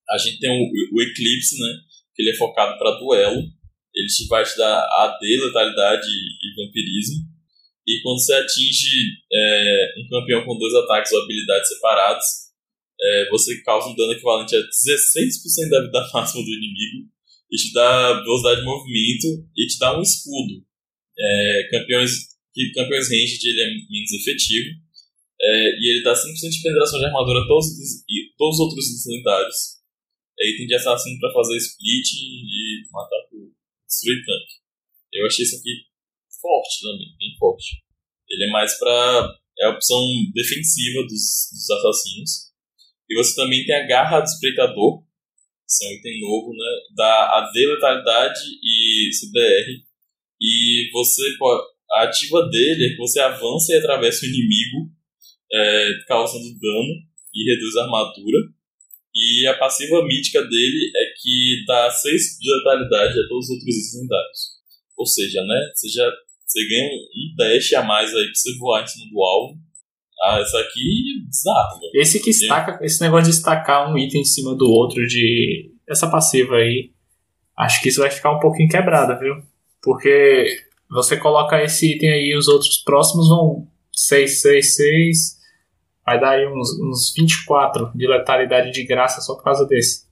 [0.09, 1.75] A gente tem o, o Eclipse, né?
[2.15, 3.43] Que ele é focado para duelo.
[3.95, 7.25] Ele te vai te dar AD, letalidade e vampirismo.
[7.89, 8.89] E quando você atinge
[9.33, 12.46] é, um campeão com dois ataques ou habilidades separados,
[13.01, 17.11] é, você causa um dano equivalente a 16% da vida máxima do inimigo.
[17.51, 20.65] E te dá velocidade de movimento e te dá um escudo.
[21.19, 22.11] É, campeões,
[22.53, 24.71] que campeões ranged ele é menos efetivo.
[25.41, 27.67] É, e ele dá 5% de penetração de armadura a todos,
[28.37, 29.77] todos os outros lendários.
[30.41, 33.41] É item de assassino para fazer split e matar por
[33.87, 34.55] destruir tanque.
[35.13, 35.87] Eu achei isso aqui
[36.41, 37.83] forte também, bem forte.
[38.29, 40.03] Ele é mais para é a opção
[40.35, 42.46] defensiva dos, dos assassinos.
[43.09, 46.71] E você também tem a Garra do Espreitador, que é um item novo, né?
[46.97, 49.83] Da AD Letalidade e CDR.
[50.41, 51.23] E você
[51.93, 54.91] a ativa dele é que você avança e atravessa o inimigo,
[55.53, 56.95] é, causando dano
[57.33, 58.39] e reduz a armadura.
[59.15, 63.95] E a passiva mítica dele é que dá 6 de letalidade a todos os outros
[63.95, 64.41] lendários.
[64.97, 65.71] Ou seja, né?
[65.75, 66.13] Você já
[66.47, 69.59] você ganha um dash a mais aí pra você voar em cima do alvo.
[70.23, 71.93] Ah, isso aqui é bizarro, velho.
[71.95, 76.11] Esse que estaca, esse negócio de estacar um item em cima do outro de essa
[76.11, 76.91] passiva aí,
[77.57, 79.35] acho que isso vai ficar um pouquinho quebrado, viu?
[79.83, 80.47] Porque
[80.91, 85.37] você coloca esse item aí e os outros próximos vão 6, 6, 6.
[86.05, 90.07] Vai dar aí uns, uns 24 de letalidade de graça só por causa desse.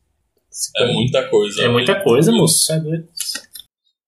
[0.76, 1.62] É muita coisa.
[1.62, 2.72] É muita coisa, moço.
[2.72, 3.08] É doido.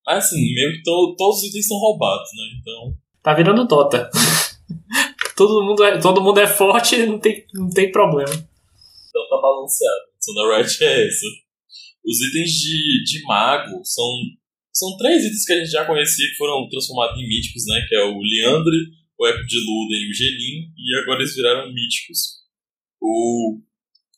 [0.07, 2.43] Mas assim, meio que to, todos os itens são roubados, né?
[2.61, 2.97] Então.
[3.23, 4.09] Tá virando Dota.
[5.37, 8.33] todo, mundo é, todo mundo é forte não tem, não tem problema.
[8.33, 10.07] Então tá balanceado.
[10.17, 11.27] Opção da Riot é essa.
[12.05, 14.07] Os itens de, de mago são,
[14.73, 17.85] são três itens que a gente já conhecia que foram transformados em míticos, né?
[17.89, 18.77] Que é o Leandre,
[19.19, 20.69] o Eco de Luden e o Gelinho.
[20.77, 22.37] E agora eles viraram míticos.
[23.01, 23.61] O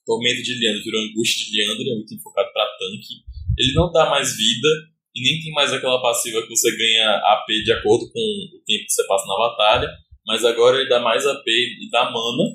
[0.07, 3.26] Tormento de Leandro virou Angústia de Leandro, é um item focado pra tanque.
[3.59, 4.68] Ele não dá mais vida,
[5.14, 8.87] e nem tem mais aquela passiva que você ganha AP de acordo com o tempo
[8.87, 9.88] que você passa na batalha,
[10.29, 12.55] mas agora ele dá mais AP e dá mana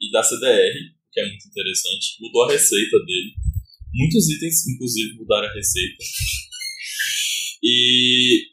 [0.00, 0.72] e dá CDR,
[1.12, 2.16] que é muito interessante.
[2.20, 3.34] Mudou a receita dele.
[3.92, 6.04] Muitos itens, inclusive, mudaram a receita.
[7.64, 8.46] E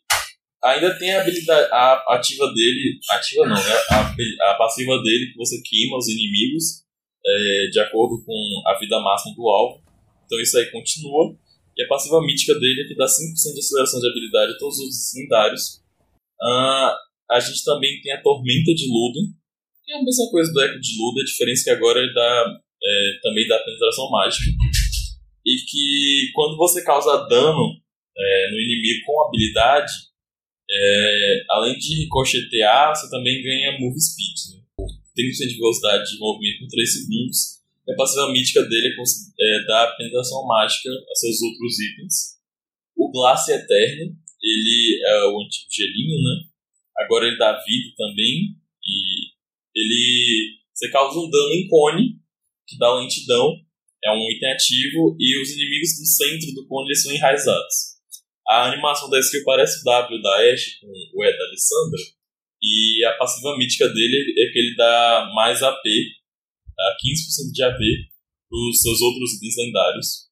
[0.63, 3.75] ainda tem a habilidade a ativa dele, ativa não, né?
[3.91, 6.83] A, a passiva dele que você queima os inimigos
[7.23, 9.83] é, de acordo com a vida máxima do alvo.
[10.25, 11.37] Então isso aí continua.
[11.77, 14.79] E a passiva mítica dele é que dá 5% de aceleração de habilidade a todos
[14.79, 15.79] os lendários.
[16.41, 19.33] Uh, a gente também tem a Tormenta de Luden,
[19.89, 22.59] É a mesma coisa do Eco de Luda, a diferença é que agora ele dá,
[22.83, 24.51] é, também dá penetração mágica.
[25.45, 27.79] E que quando você causa dano
[28.17, 29.91] é, no inimigo com habilidade,
[30.69, 34.55] é, além de ricochetear, você também ganha move speed.
[34.55, 34.63] Né?
[35.17, 37.57] 30% de velocidade de movimento por 3 segundos.
[37.87, 38.93] E a passiva mítica dele
[39.39, 42.37] é, dá penetração mágica a seus outros itens.
[42.95, 46.56] O Glace Eterno, ele é o antigo gelinho, né?
[46.99, 48.55] Agora ele dá vida também.
[48.83, 49.31] E
[49.75, 50.57] ele.
[50.73, 52.15] Você causa um dano em cone,
[52.67, 53.53] que dá lentidão.
[54.03, 55.15] É um item ativo.
[55.19, 57.97] E os inimigos do centro do cone eles são enraizados.
[58.47, 61.99] A animação da skill parece o W da Ashe com o E da Alessandra.
[62.61, 65.83] E a passiva mítica dele é que ele dá mais AP,
[66.75, 70.27] dá 15% de AP para os seus outros itens lendários.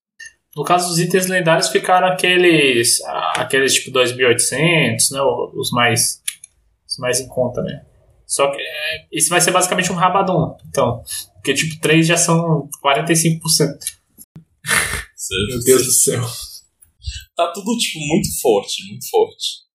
[0.55, 3.01] No caso dos itens lendários ficaram aqueles
[3.35, 6.21] aqueles tipo 2800, né, os mais
[6.99, 7.85] mais em conta, né?
[8.25, 11.03] Só que é, isso vai ser basicamente um rabadon, então,
[11.35, 13.39] porque tipo 3 já são 45%.
[15.49, 16.21] Meu Deus do céu.
[17.35, 19.65] Tá tudo tipo muito forte, muito forte.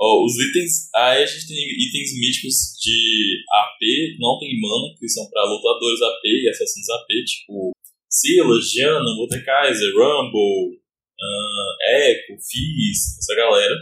[0.00, 0.88] Ó, os itens.
[0.94, 6.00] Aí a gente tem itens míticos de AP, não tem mana, que são pra lutadores
[6.02, 7.72] AP e assassinos AP, tipo
[8.08, 13.74] Silas, Diana, Mordekaiser, Rumble, uh, Echo, Fizz, essa galera.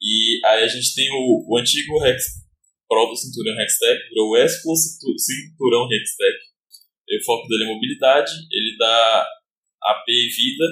[0.00, 2.24] E aí a gente tem o, o antigo Rex
[2.88, 6.38] Pro do Cinturão Hextech, virou o Esco Cinturão Hextech.
[7.10, 9.26] O foco dele é mobilidade, ele dá
[9.82, 10.64] AP vida,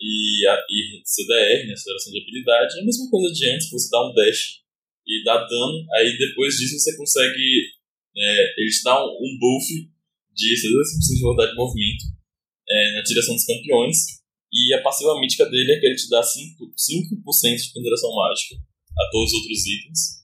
[0.00, 3.90] e, a, e CDR, né, aceleração de habilidade, é a mesma coisa de antes, você
[3.90, 4.62] dá um dash
[5.06, 7.76] e dá dano, aí depois disso você consegue.
[8.16, 9.66] É, ele te dá um, um buff
[10.34, 12.04] de 65% de velocidade de movimento
[12.68, 13.96] é, na direção dos campeões,
[14.52, 16.26] e a passiva mítica dele é que ele te dá 5%,
[16.76, 20.18] 5 de penetração mágica a todos os outros itens.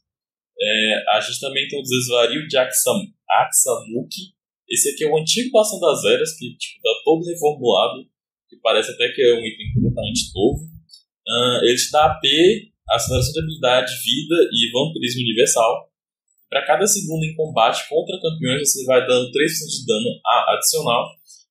[0.60, 4.32] É, a gente também tem o desvario de Axam, Axamuki.
[4.68, 8.06] Esse aqui é o antigo Bastão das Eras, que tipo, tá todo reformulado
[8.48, 10.62] que parece até que é um item completamente novo.
[11.26, 12.24] Uh, ele te dá AP,
[12.90, 15.90] aceleração de habilidade, vida e vampirismo universal.
[16.48, 21.04] Para cada segundo em combate contra campeões, você vai dando 3% de dano adicional.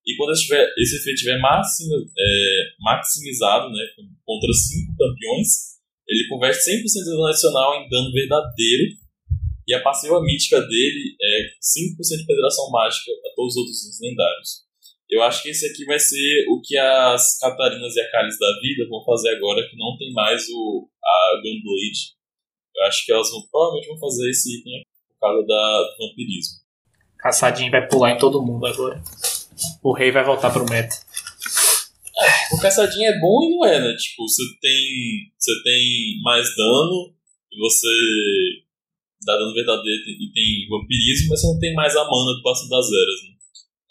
[0.05, 3.83] E quando tiver, esse efeito estiver é, maximizado né,
[4.25, 5.73] contra 5 campeões,
[6.07, 9.03] ele converte 100% de dano adicional em dano verdadeiro.
[9.65, 14.63] E a passiva mítica dele é 5% de penetração mágica a todos os outros lendários.
[15.09, 18.59] Eu acho que esse aqui vai ser o que as Catarinas e a Kalis da
[18.59, 22.17] vida vão fazer agora, que não tem mais o, a Gunblade.
[22.75, 26.07] Eu acho que elas vão, provavelmente vão fazer esse item aqui, por causa da, do
[26.07, 26.63] vampirismo.
[27.19, 29.01] Caçadinho vai pular em todo mundo agora.
[29.83, 30.95] O rei vai voltar pro meta.
[32.19, 33.95] É, o caçadinho é bom e não é, né?
[33.95, 37.13] Tipo, você tem, você tem mais dano
[37.51, 37.87] e você
[39.25, 42.69] dá dano verdadeiro e tem vampirismo, mas você não tem mais a mana do passo
[42.69, 43.33] das eras, né?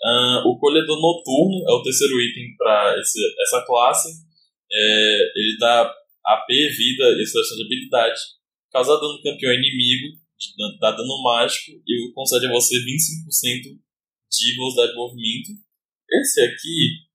[0.02, 4.08] Uh, o Colhedor Noturno é o terceiro item para essa classe.
[4.70, 5.82] É, ele dá
[6.26, 8.20] AP, vida e seleção de habilidade.
[8.72, 10.18] Causa dano no campeão inimigo,
[10.80, 13.78] dá dano mágico e concede a você 25%
[14.38, 15.50] de velocidade de movimento.
[16.10, 17.06] Esse aqui,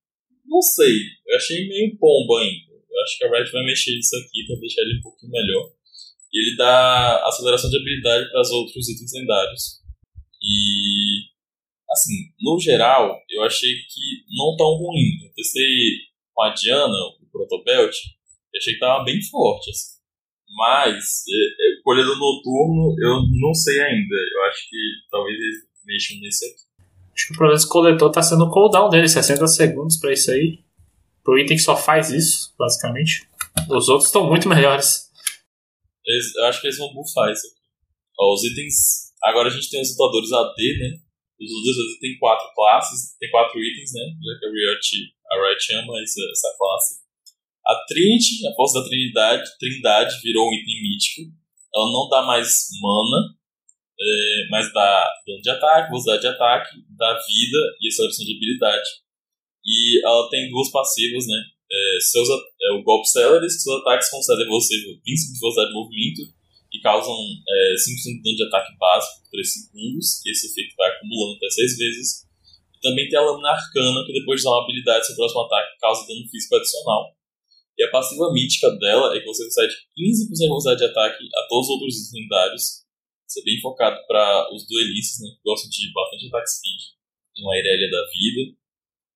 [0.45, 0.93] não sei,
[1.27, 2.73] eu achei meio pombo ainda.
[2.73, 5.71] Eu acho que a Riot vai mexer isso aqui para deixar ele um pouquinho melhor.
[6.33, 9.81] E ele dá aceleração de habilidade para os outros itens lendários.
[10.41, 11.27] E
[11.89, 15.23] Assim, no geral, eu achei que não tão ruim.
[15.23, 15.63] Eu testei
[16.33, 17.95] com a Diana, o Protobelt,
[18.53, 19.97] eu achei que tava bem forte, assim.
[20.49, 24.15] Mas, é, é, o colhedor noturno, eu não sei ainda.
[24.15, 24.77] Eu acho que
[25.09, 26.66] talvez eles mexam nesse aqui.
[27.17, 30.29] Acho que o problema desse coletor tá sendo o cooldown dele, 60 segundos pra isso
[30.29, 30.59] aí.
[31.23, 33.27] Pro item que só faz isso, basicamente.
[33.67, 35.09] Os outros estão muito melhores.
[36.05, 37.57] Eles, eu acho que eles vão buffar isso aqui.
[38.19, 39.11] Ó, os itens.
[39.23, 40.99] Agora a gente tem os lutadores AD, né?
[41.41, 44.01] Os outros tem quatro classes, tem quatro itens, né?
[44.01, 47.01] Já que a Riot, a Riot chama essa, essa classe.
[47.65, 51.21] A Trinity, a força da Trindade, Trindade virou um item mítico.
[51.75, 53.35] Ela não dá mais mana,
[53.99, 58.89] é, mas dá dano de ataque, velocidade de ataque, dá vida e aceleração de habilidade.
[59.65, 61.43] E ela tem duas passivas, né?
[61.69, 66.37] É, seus, é, o golpe Celeris, seus ataques concedem você 20 de velocidade de movimento
[66.71, 70.75] que causam é, 5% de dano de ataque básico por 3 segundos, e esse efeito
[70.77, 72.27] vai acumulando até 6 vezes.
[72.75, 75.79] E também tem a lâmina arcana, que depois de usar uma habilidade, seu próximo ataque
[75.79, 77.15] causa dano físico adicional.
[77.77, 81.47] E a passiva mítica dela é que você concede 15% de velocidade de ataque a
[81.47, 82.86] todos os outros lendários.
[83.27, 86.81] É bem focado para os duelistas, né, que gostam de bastante ataque speed,
[87.35, 88.55] e uma Irelia da vida.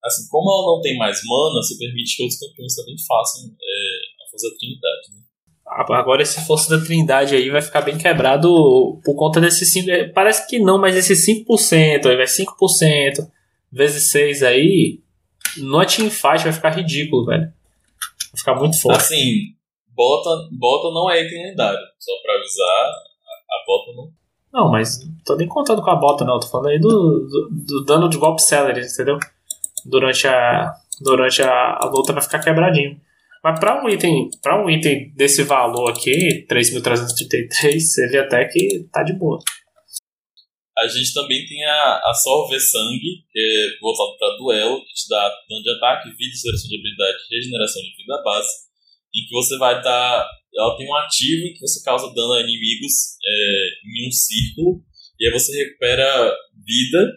[0.03, 4.23] Assim, como ela não tem mais mana, você permite que outros campeões também façam é,
[4.25, 5.05] a força da Trindade.
[5.13, 5.21] Né?
[5.65, 9.89] Agora esse Força da Trindade aí vai ficar bem quebrado por conta desses 5%.
[9.89, 13.31] é, Parece que não, mas esses 5%, aí vai 5%
[13.71, 14.99] vezes 6 aí.
[15.57, 17.43] No teamfight vai ficar ridículo, velho.
[17.43, 18.99] Vai ficar muito forte.
[18.99, 19.55] Assim,
[19.89, 21.79] bota, bota não é item lendário.
[21.99, 22.91] Só pra avisar,
[23.51, 24.11] a, bota não.
[24.53, 26.39] Não, mas tô nem contando com a bota, não.
[26.39, 29.17] Tô falando aí do, do, do dano de golpe celery, entendeu?
[29.85, 32.99] Durante a, durante a, a luta vai ficar quebradinho.
[33.43, 38.87] Mas pra um item, para um item desse valor aqui, 3.333, você vê até que
[38.91, 39.39] tá de boa.
[40.77, 45.09] A gente também tem a, a Solver Sangue, que é voltado para duelo, que te
[45.09, 48.47] dá dano de ataque, vida, aceleração de habilidade regeneração de vida base,
[49.13, 50.27] em que você vai dar.
[50.53, 54.83] Ela tem um ativo em que você causa dano a inimigos é, em um círculo,
[55.19, 56.35] e aí você recupera
[56.65, 57.07] vida,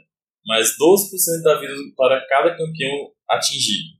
[0.46, 3.94] mais 12% da vida para cada campeão atingido.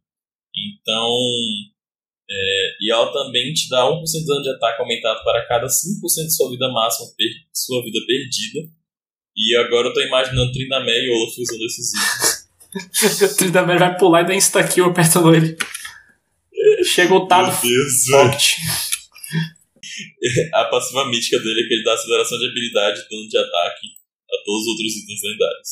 [0.57, 1.11] Então.
[2.31, 5.71] é, e ela também te dá 1% de dano de ataque aumentado para cada 5%
[6.27, 8.71] de sua vida máxima, per, sua vida perdida.
[9.37, 12.45] E agora eu tô imaginando Trinamé e Olaf usando esses itens.
[13.23, 15.57] O Trindamer vai pular e dar insta-kill apertando ele.
[16.85, 18.57] Chega o Tado forte.
[20.55, 23.87] A passiva mítica dele é que ele dá aceleração de habilidade e dano de ataque
[24.33, 25.71] a todos os outros itens lendários.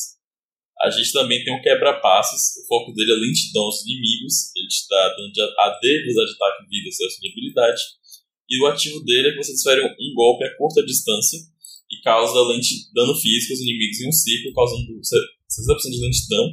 [0.81, 4.85] A gente também tem o quebra-passos, o foco dele é lentidão aos inimigos, ele te
[4.89, 7.81] dá dano de AD, velocidade de ataque, vida, aceleração de habilidade.
[8.49, 11.39] E o ativo dele é que você desfere um golpe a curta distância
[11.89, 16.51] e causa lenti- dano físico aos inimigos em um ciclo, causando 60% de lentidão,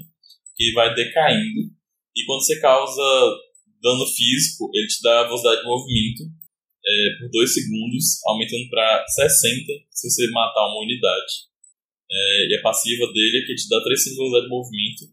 [0.56, 1.70] que vai decaindo.
[2.16, 3.02] E quando você causa
[3.82, 6.22] dano físico, ele te dá velocidade de movimento
[6.84, 11.50] é, por 2 segundos, aumentando para 60 se você matar uma unidade.
[12.10, 15.04] É, e a passiva dele é que te dá 3 segundos de velocidade de movimento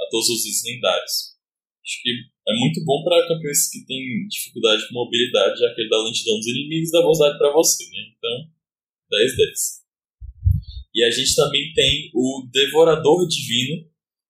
[0.00, 1.36] a todos os lendários.
[1.86, 2.10] Acho que
[2.48, 6.36] é muito bom para campeões que têm dificuldade com mobilidade, já que ele dá lentidão
[6.36, 8.02] dos inimigos e dá velocidade para você, né?
[8.16, 8.50] Então,
[9.10, 9.86] 10 10.
[10.94, 13.86] E a gente também tem o Devorador Divino,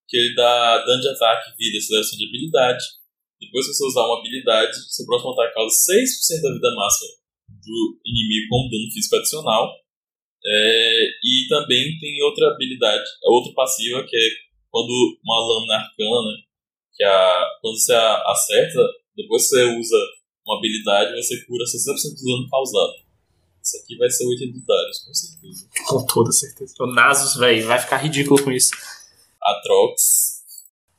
[0.08, 2.84] que ele dá dano de ataque, vida e aceleração de habilidade.
[3.40, 7.10] Depois que você usar uma habilidade, seu próximo ataque causa 6% da vida máxima
[7.48, 9.72] do inimigo com dano físico adicional.
[10.48, 14.28] É, e também tem outra habilidade, outra passiva, que é
[14.70, 16.32] quando uma lâmina arcana,
[16.94, 18.78] que a, quando você a- acerta,
[19.16, 19.96] depois que você usa
[20.46, 22.92] uma habilidade, você cura 60% do dano causado.
[23.62, 25.68] Isso aqui vai ser 8 do Darius, com certeza.
[25.88, 26.74] Com toda certeza.
[26.78, 28.70] O Nasus, velho, vai ficar ridículo com isso.
[29.42, 30.35] Atrox.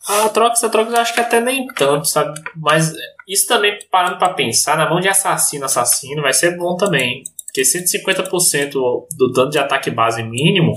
[0.08, 2.40] A Trox, a Trox eu acho que até nem tanto, sabe?
[2.56, 2.94] Mas
[3.28, 7.24] isso também, parando pra pensar, na mão de assassino, assassino, vai ser bom também.
[7.46, 10.74] Porque 150% do dano de ataque base mínimo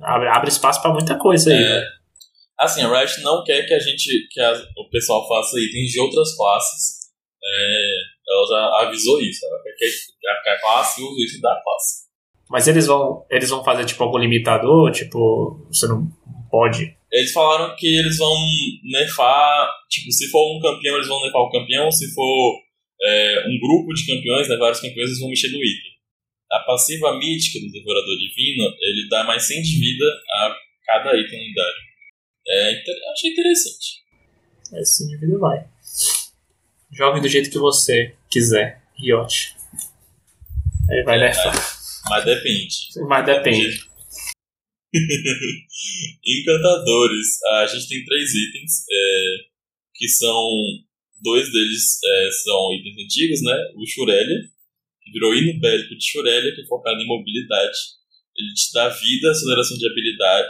[0.00, 1.68] abre, abre espaço pra muita coisa aí, É.
[1.68, 1.86] velho.
[2.58, 6.00] Assim, a Riot não quer que a gente, que a- o pessoal faça itens de
[6.00, 7.06] outras classes.
[7.44, 7.96] É,
[8.28, 9.44] ela já avisou isso.
[9.46, 12.06] Ela quer que, a classe use o item da classe.
[12.48, 16.08] Mas eles vão, eles vão fazer tipo algum limitador, tipo, você não
[16.50, 16.95] pode.
[17.12, 18.36] Eles falaram que eles vão
[18.82, 22.60] nerfar, tipo, se for um campeão, eles vão nerfar o campeão, se for
[23.02, 25.96] é, um grupo de campeões, né, vários campeões, eles vão mexer no item.
[26.50, 31.38] A passiva mítica do Devorador Divino, ele dá mais 100 de vida a cada item
[31.38, 31.86] lendário.
[32.48, 32.82] É,
[33.12, 34.06] achei interessante.
[34.74, 35.64] Esse indivíduo vai.
[36.92, 39.54] Jogue do jeito que você quiser, Riot.
[40.88, 41.54] Ele vai nerfar.
[42.08, 42.76] Mas depende.
[43.08, 43.95] Mas depende.
[46.24, 47.42] Encantadores.
[47.44, 49.36] A gente tem três itens, é,
[49.94, 50.84] que são.
[51.22, 53.56] Dois deles é, são itens antigos, né?
[53.74, 54.38] O Shurelia,
[55.02, 57.78] que virou hino bélico de Shurelia, que é focado em mobilidade.
[58.36, 60.48] Ele te dá vida, aceleração de habilidade,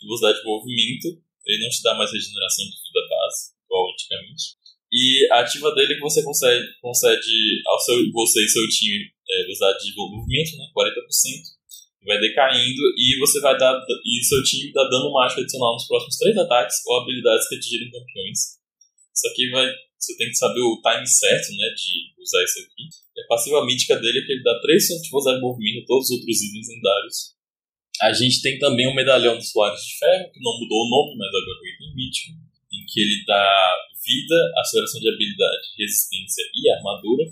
[0.00, 1.20] velocidade de movimento.
[1.44, 4.60] Ele não te dá mais regeneração de vida base, igual antigamente.
[4.92, 9.10] E a ativa dele é que você concede, concede ao seu, você e seu time
[9.28, 10.66] é, velocidade de movimento, né?
[10.76, 11.59] 40%
[12.06, 16.16] vai decaindo e você vai dar e seu time dá dano mágico adicional nos próximos
[16.16, 18.38] três ataques ou habilidades que atingirem campeões.
[19.14, 19.68] Isso aqui vai
[20.00, 22.88] você tem que saber o time certo, né, de usar isso aqui.
[23.14, 26.08] E a passiva mítica dele é que ele dá 3% de de movimento a todos
[26.08, 27.36] os outros itens lendários.
[28.00, 31.18] A gente tem também o medalhão dos Soares de Ferro, que não mudou o nome,
[31.18, 32.32] mas agora é o item mítico,
[32.72, 37.24] em que ele dá vida, aceleração de habilidade, resistência e armadura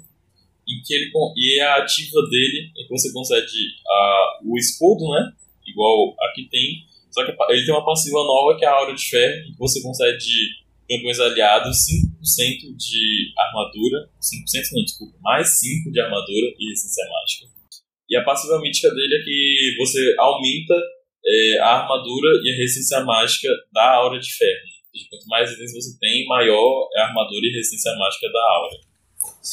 [0.68, 5.32] em que ele e a ativa dele é que você concede a, o escudo, né?
[5.66, 6.84] Igual aqui tem.
[7.10, 9.58] Só que ele tem uma passiva nova que é a Aura de Ferro, em que
[9.58, 11.76] você concede campeões aliados
[12.22, 14.10] 5% de armadura.
[14.20, 17.58] 5% não, desculpa, mais 5 de armadura e resistência mágica.
[18.08, 20.74] E a passiva mítica dele é que você aumenta
[21.26, 24.78] é, a armadura e a resistência mágica da Aura de Ferro.
[25.10, 28.87] Quanto mais itens você tem, maior é a armadura e resistência mágica da Aura.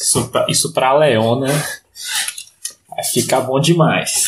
[0.02, 1.48] Isso pra, isso pra Leona
[2.89, 4.28] vai ficar bom demais.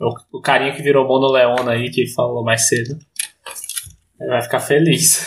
[0.00, 2.98] O, o carinha que virou Mono Leona aí, que falou mais cedo,
[4.20, 5.20] ele vai ficar feliz.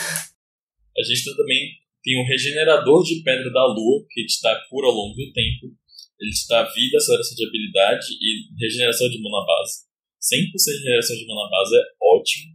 [0.96, 4.92] A gente também tem um regenerador de pedra da lua, que te dá cura ao
[4.92, 5.74] longo do tempo.
[6.20, 9.88] Ele te dá vida, aceleração de habilidade e regeneração de mana base.
[10.20, 12.52] 100% de regeneração de mana base é ótimo.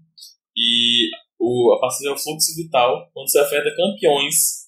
[0.55, 3.09] E o, a passiva é o fluxo vital.
[3.11, 4.64] Quando você afeta campeões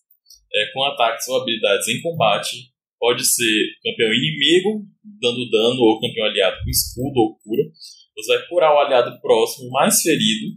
[0.53, 4.85] é, com ataques ou habilidades em combate, pode ser campeão inimigo
[5.21, 7.63] dando dano ou campeão aliado com escudo ou cura.
[8.15, 10.55] Você vai curar o aliado próximo mais ferido,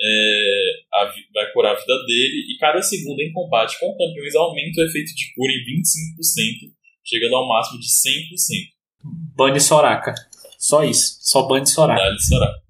[0.00, 4.80] é, a, vai curar a vida dele, e cada segundo em combate com campeões aumenta
[4.80, 6.72] o efeito de cura em 25%,
[7.04, 8.72] chegando ao máximo de 100%.
[9.36, 10.14] Bane Soraka.
[10.58, 11.18] Só isso.
[11.20, 12.00] Só bane Soraka.
[12.18, 12.62] Soraka.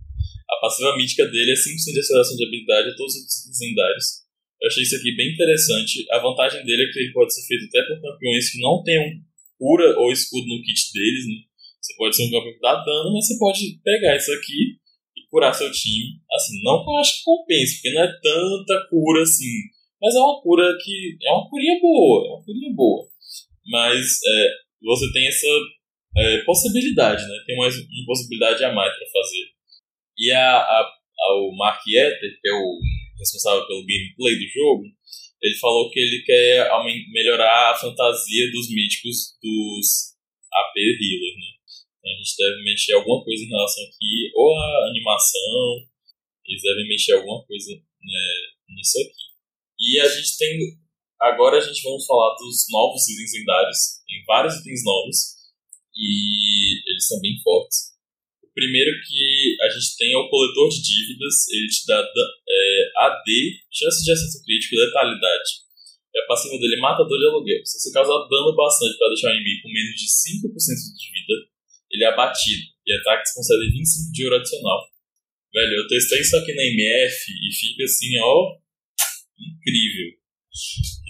[0.50, 4.21] A passiva mítica dele é 5% de aceleração de habilidade a todos os lendários.
[4.62, 6.06] Eu achei isso aqui bem interessante.
[6.12, 9.10] A vantagem dele é que ele pode ser feito até por campeões que não tenham
[9.58, 11.34] cura ou escudo no kit deles, né?
[11.82, 14.78] Você pode ser um campeão que dá dano, mas você pode pegar isso aqui
[15.16, 16.14] e curar seu time.
[16.30, 19.66] Assim, não que eu acho que compense, porque não é tanta cura assim.
[20.00, 21.18] Mas é uma cura que.
[21.24, 23.08] É uma curinha boa, é uma curinha boa.
[23.66, 24.48] Mas é,
[24.80, 25.46] você tem essa
[26.18, 27.34] é, possibilidade, né?
[27.46, 29.44] Tem mais uma possibilidade a mais para fazer.
[30.18, 32.78] E a, a, a, o Mark Etter, que é o
[33.22, 34.84] responsável pelo gameplay do jogo,
[35.42, 36.68] ele falou que ele quer
[37.12, 40.14] melhorar a fantasia dos míticos dos
[40.52, 41.52] AP Healer, né?
[41.98, 45.86] Então a gente deve mexer alguma coisa em relação aqui, ou a animação,
[46.46, 48.26] eles devem mexer alguma coisa né,
[48.68, 49.22] nisso aqui.
[49.78, 50.58] E a gente tem.
[51.20, 53.78] Agora a gente vamos falar dos novos itens lendários.
[54.06, 55.16] Tem vários itens novos
[55.94, 57.91] e eles são bem fortes.
[58.55, 63.28] Primeiro que a gente tem é o coletor de dívidas, ele te dá é, AD,
[63.72, 65.64] chance de acesso crítico e letalidade.
[66.12, 67.64] E a passiva dele é matador de aluguel.
[67.64, 71.34] Se você causar dano bastante para deixar o inimigo com menos de 5% de vida,
[71.90, 72.68] ele é abatido.
[72.84, 74.80] E ataques concedem 25 de ouro adicional.
[75.55, 78.57] Velho, eu testei isso aqui na MF e fica assim, ó,
[79.40, 80.12] incrível.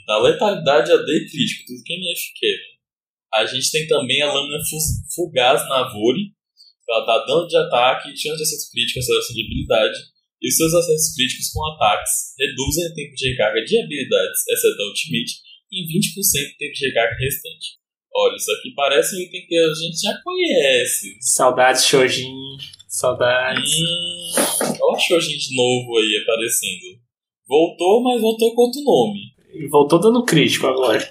[0.06, 2.58] Dá letalidade AD crítico, tudo que a MF quer.
[3.34, 4.58] A gente tem também a lâmina
[5.14, 6.34] fugaz na Vore,
[6.88, 9.98] ela dá dano de ataque, chance de acerto crítico, aceleração de habilidade,
[10.42, 14.82] e os seus acessos críticos com ataques reduzem o tempo de recarga de habilidades, exceto
[14.82, 15.32] a Ultimate,
[15.72, 17.82] em 20% do tempo de recarga restante.
[18.14, 21.16] Olha, isso aqui parece um item que a gente já conhece.
[21.20, 22.34] Saudades, Shojin.
[22.86, 23.80] Saudades.
[23.80, 27.00] Hum, olha o Shojin de novo aí aparecendo.
[27.48, 29.32] Voltou, mas voltou com outro nome.
[29.54, 31.08] E voltou dando crítico agora.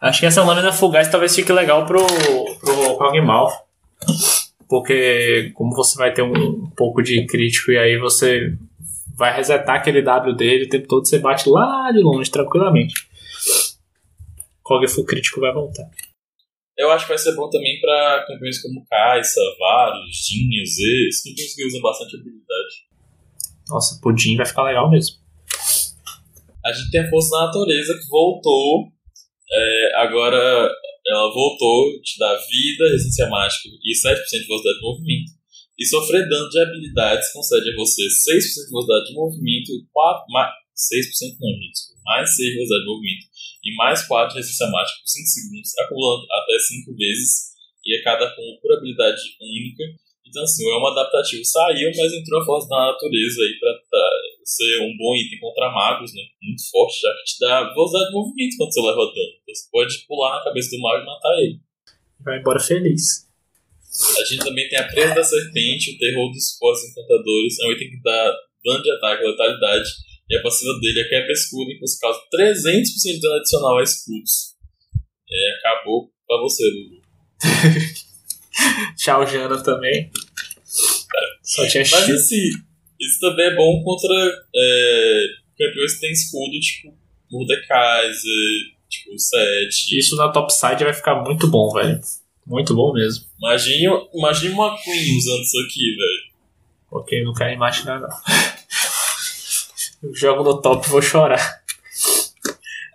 [0.00, 2.06] Acho que essa lâmina fugaz talvez fique legal pro,
[2.60, 3.50] pro Kog'Maw.
[4.72, 8.56] Porque como você vai ter um, um pouco de crítico e aí você
[9.14, 12.94] vai resetar aquele W dele o tempo todo, você bate lá de longe, tranquilamente.
[14.62, 15.84] Kog'Fu crítico vai voltar.
[16.74, 21.22] Eu acho que vai ser bom também para campeões como Kai'Sa, Varus, Jin, Z, esses
[21.22, 22.88] campeões que usam bastante habilidade.
[23.68, 25.18] Nossa, Pudim vai ficar legal mesmo.
[26.64, 28.90] A gente tem a Força da Natureza que voltou.
[29.52, 30.70] É, agora
[31.06, 35.30] ela voltou, te dá vida, resistência mágica e 7% de velocidade de movimento.
[35.78, 40.24] E sofrer dano de habilidades concede a você 6% de velocidade de movimento e 4,
[40.28, 43.26] mais, 6% não, gente, mais 6 de velocidade de movimento
[43.64, 47.52] e mais 4 de resistência mágica por 5 segundos, acumulando até 5 vezes
[47.84, 49.84] e a cada com por habilidade única.
[50.26, 54.10] Então, assim, o Elmo adaptativo saiu, mas entrou a força da natureza aí pra tá,
[54.44, 56.22] ser um bom item contra magos, né?
[56.42, 59.32] Muito forte, já que te dá velocidade de movimento quando você leva dano.
[59.42, 61.60] Então, você pode pular na cabeça do mago e matar ele.
[62.24, 63.28] Vai embora feliz.
[64.18, 67.58] A gente também tem a presa da serpente, o terror dos fortes encantadores.
[67.60, 68.34] É um item que dá
[68.64, 69.88] dano de ataque, letalidade.
[70.30, 72.84] E a passiva dele é quebra escudo, em que você causa 300%
[73.14, 74.54] de dano adicional a escudos.
[75.30, 77.02] É, acabou pra você, Lulu.
[78.96, 80.10] Tchau, Jana também.
[81.42, 82.50] Só tinha Mas assim,
[83.02, 84.14] isso também é bom contra
[84.54, 85.26] é,
[85.58, 86.94] campeões que tem escudo, tipo
[87.30, 88.22] Mordekaiser,
[88.88, 89.98] tipo Sete.
[89.98, 92.00] Isso na topside vai ficar muito bom, velho.
[92.46, 93.24] Muito bom mesmo.
[93.38, 96.32] Imagine, imagine uma Queen usando isso aqui, velho.
[96.90, 98.08] Ok, não quero imaginar não.
[100.02, 101.62] Eu jogo no top e vou chorar.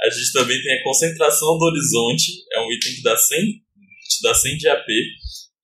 [0.01, 4.21] A gente também tem a concentração do horizonte, é um item que dá 100, te
[4.21, 4.85] dá 100 de AP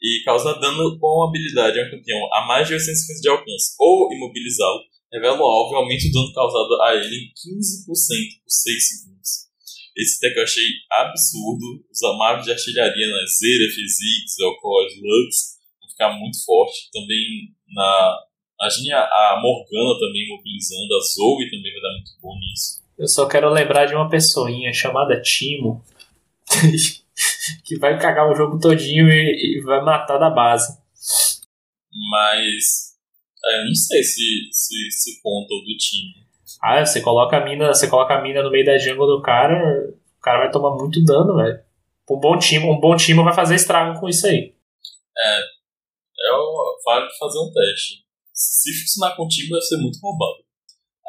[0.03, 4.13] e causa dano com habilidade a um campeão a mais de 850 de alcance ou
[4.13, 4.81] imobilizá-lo.
[5.11, 9.29] Revela o alvo e aumenta o dano causado a ele em 15% por 6 segundos.
[9.95, 11.85] Esse deck eu achei absurdo.
[11.89, 16.89] Os magos de artilharia na Zera, Fizix, Elcor, Lux vão ficar muito forte.
[16.91, 18.19] Também na.
[18.59, 22.81] Imagine a Morgana também mobilizando, a Zoe também vai dar muito bom nisso.
[22.97, 25.83] Eu só quero lembrar de uma pessoinha chamada Timo
[27.65, 30.77] que vai cagar o jogo todinho e, e vai matar da base.
[32.11, 32.93] Mas
[33.45, 36.23] é, eu não sei se, se, se conta o do time.
[36.61, 39.53] Ah, você coloca a mina, você coloca a mina no meio da jungle do cara,
[39.53, 41.59] o cara vai tomar muito dano, velho.
[42.09, 44.53] Um bom time, um bom time vai fazer estrago com isso aí.
[45.17, 48.03] É, é o, vale fazer um teste.
[48.31, 50.43] Se funcionar com o time, vai ser muito roubado.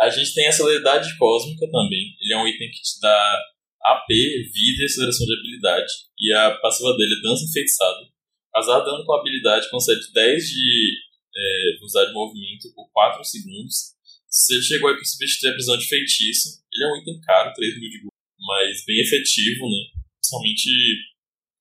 [0.01, 2.17] A gente tem a celeridade cósmica também.
[2.21, 3.39] Ele é um item que te dá
[3.85, 5.93] AP, vida e aceleração de habilidade.
[6.19, 8.09] E a passiva dele é dança enfeitiçada.
[8.55, 10.93] Casar dano com a habilidade concede 10 de
[11.37, 13.95] é, velocidade de movimento por 4 segundos.
[14.29, 17.53] Se ele chegou aí para substituir a prisão de feitiço, ele é um item caro,
[17.53, 20.03] 3 mil de gold, mas bem efetivo, né?
[20.21, 20.71] Principalmente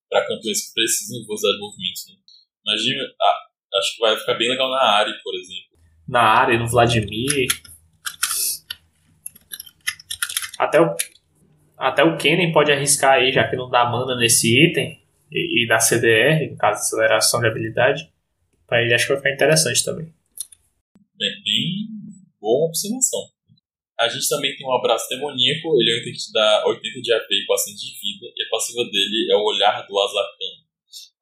[0.10, 2.00] para campeões que precisam de velocidade de movimento.
[2.08, 2.16] Né?
[2.66, 5.78] Imagina, ah, acho que vai ficar bem legal na área, por exemplo.
[6.08, 7.48] Na área, no Vladimir.
[10.60, 10.96] Até o,
[11.78, 15.02] até o Kennen pode arriscar aí, já que não dá mana nesse item,
[15.32, 18.10] e, e dá CDR, no caso, aceleração de habilidade.
[18.68, 20.06] Pra ele acho que vai ficar interessante também.
[21.18, 21.88] Bem, bem
[22.40, 23.22] boa observação.
[24.00, 27.02] A gente também tem um abraço demoníaco, ele é um item que te dá 80
[27.02, 30.64] de AP e 400 de vida, e a passiva dele é o olhar do Azarkan.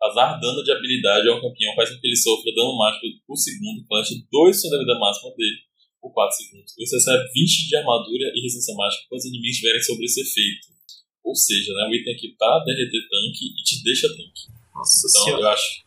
[0.01, 3.35] Azar dano de habilidade é um campeão, faz com que ele sofra dano mágico por
[3.35, 5.70] segundo, durante 2 da vida máxima dele
[6.01, 6.73] por 4 segundos.
[6.77, 10.67] Você recebe 20 de armadura e resistência mágica quando os inimigos estiverem sobre esse efeito.
[11.23, 14.49] Ou seja, né, um item aqui pra derreter tanque e te deixa tanque.
[14.73, 15.41] Nossa Então senhora.
[15.43, 15.83] eu acho.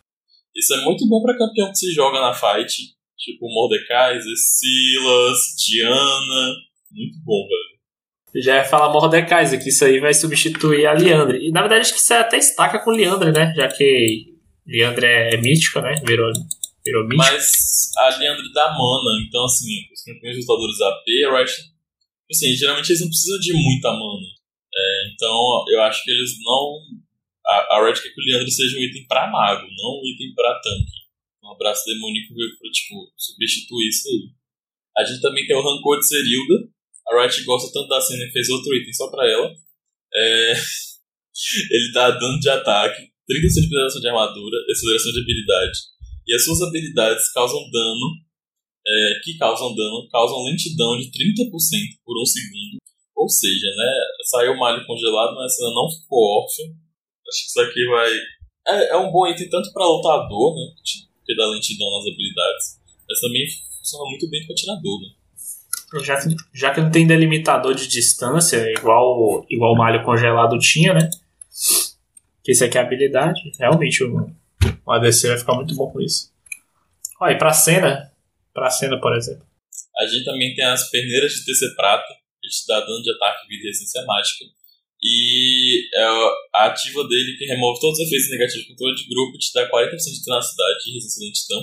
[0.55, 2.95] Isso é muito bom pra campeão que se joga na fight.
[3.19, 6.55] Tipo Mordecai, Silas, Diana.
[6.93, 8.43] Muito bom, velho.
[8.45, 11.47] Já ia falar Mordekaiser, que isso aí vai substituir a Liandre.
[11.47, 13.53] E na verdade acho que isso até estaca com Liandre, né?
[13.57, 14.35] Já que
[14.67, 15.95] Liandre é mítica, né?
[16.07, 16.33] Virou,
[16.85, 17.17] virou mítica.
[17.33, 19.67] Mas a Leandro dá mana, então assim,
[20.05, 21.53] os campeões lutadores AP, a Riot.
[22.31, 24.29] Assim, geralmente eles não precisam de muita mana.
[24.75, 26.81] É, então eu acho que eles não.
[27.47, 30.35] A, a Riot quer que o Leandro seja um item pra mago, não um item
[30.35, 31.05] pra tanque.
[31.43, 34.31] Um abraço demoníaco veio pra, tipo, substituir isso aí.
[34.97, 36.69] A gente também tem o Rancor de Serilda.
[37.09, 39.55] A Riot gosta tanto da cena e fez outro item só pra ela.
[40.15, 40.53] É,
[41.71, 45.79] ele dá dano de ataque, 30% de penetração de armadura, aceleração de habilidade.
[46.27, 48.25] E as suas habilidades causam dano,
[48.87, 51.51] é, que causam dano, causam lentidão de 30%
[52.05, 52.79] por um segundo.
[53.17, 53.93] Ou seja, né,
[54.25, 56.63] saiu o malho congelado, mas ela não ficou órfã.
[57.29, 58.11] Acho que isso aqui vai.
[58.67, 60.75] É, é um bom item tanto para lutador, né,
[61.25, 63.47] que dá lentidão nas habilidades, mas também
[63.79, 65.09] funciona muito bem para atirador, né.
[66.03, 70.93] Já que, já que não tem delimitador de distância, igual, igual o malho congelado tinha,
[70.93, 71.09] né?
[72.43, 73.41] Que esse aqui é a habilidade.
[73.59, 74.29] Realmente o,
[74.85, 76.33] o ADC vai ficar muito bom com isso.
[77.21, 78.13] Olha, e pra cena,
[78.55, 79.45] pra cena, por exemplo.
[79.99, 83.49] A gente também tem as peneiras de TC Prata, que te dá dano de ataque,
[83.49, 84.45] vida e resistência mágica.
[85.03, 86.05] E é
[86.57, 89.69] a ativa dele, que remove todos os efeitos negativos de controle de grupo, te dá
[89.69, 91.63] 40% de tenacidade e resistência lentidão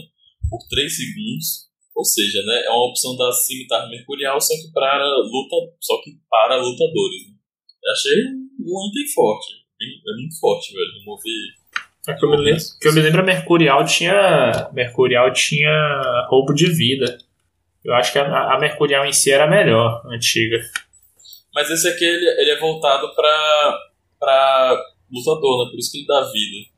[0.50, 1.72] por 3 segundos.
[1.96, 6.12] Ou seja, né, é uma opção da cimitarra mercurial, só que para luta, só que
[6.30, 7.28] para lutadores.
[7.28, 7.36] Né?
[7.84, 8.24] Eu achei
[8.60, 9.62] um item forte.
[9.82, 11.00] É muito forte, velho.
[11.00, 11.61] Remover.
[12.08, 14.70] É que eu me lembro, que eu me lembro a Mercurial tinha.
[14.74, 17.18] Mercurial tinha roubo de vida.
[17.84, 20.60] Eu acho que a, a Mercurial em si era a melhor, a antiga.
[21.54, 23.80] Mas esse aqui ele, ele é voltado pra,
[24.20, 24.78] pra
[25.12, 25.72] lutador, né?
[25.72, 26.72] Por isso que ele dá vida.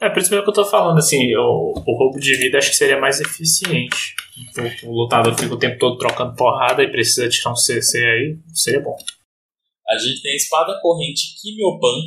[0.00, 2.70] É, por isso mesmo que eu tô falando, assim, o, o roubo de vida acho
[2.70, 4.14] que seria mais eficiente.
[4.84, 8.38] O, o lutador fica o tempo todo trocando porrada e precisa tirar um CC aí,
[8.54, 8.96] seria bom.
[9.88, 12.06] A gente tem a espada corrente Quimiopunk,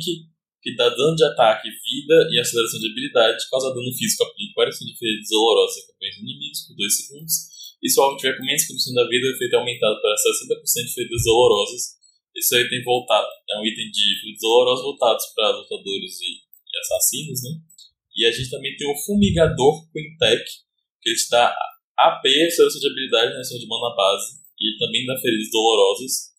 [0.62, 4.86] que dá dano de ataque, vida e aceleração de habilidade, causa dano físico, aplica variação
[4.86, 7.34] de feridas dolorosas a campeões inimigos por 2 segundos.
[7.82, 10.00] E se o alvo tiver com menos que 1% da vida, o efeito é aumentado
[10.00, 11.82] para 60% de feridas dolorosas.
[12.32, 16.30] Esse é um item voltado, é um item de feridas dolorosas voltados para lutadores e,
[16.46, 17.50] e assassinos, né?
[18.14, 20.44] E a gente também tem o Fumigador Quintec,
[21.02, 21.50] que ele te dá
[21.98, 26.30] AP, aceleração de habilidade, reação de mana base, e também dá feridas dolorosas.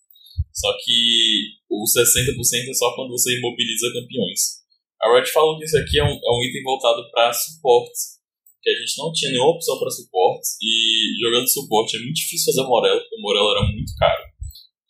[0.50, 4.64] Só que o 60% é só quando você imobiliza campeões.
[5.02, 8.20] A Riot falou que isso aqui é um, é um item voltado para suportes,
[8.62, 12.52] que a gente não tinha nenhuma opção para suportes, e jogando suporte é muito difícil
[12.52, 14.24] fazer Morello, porque o Morello era muito caro.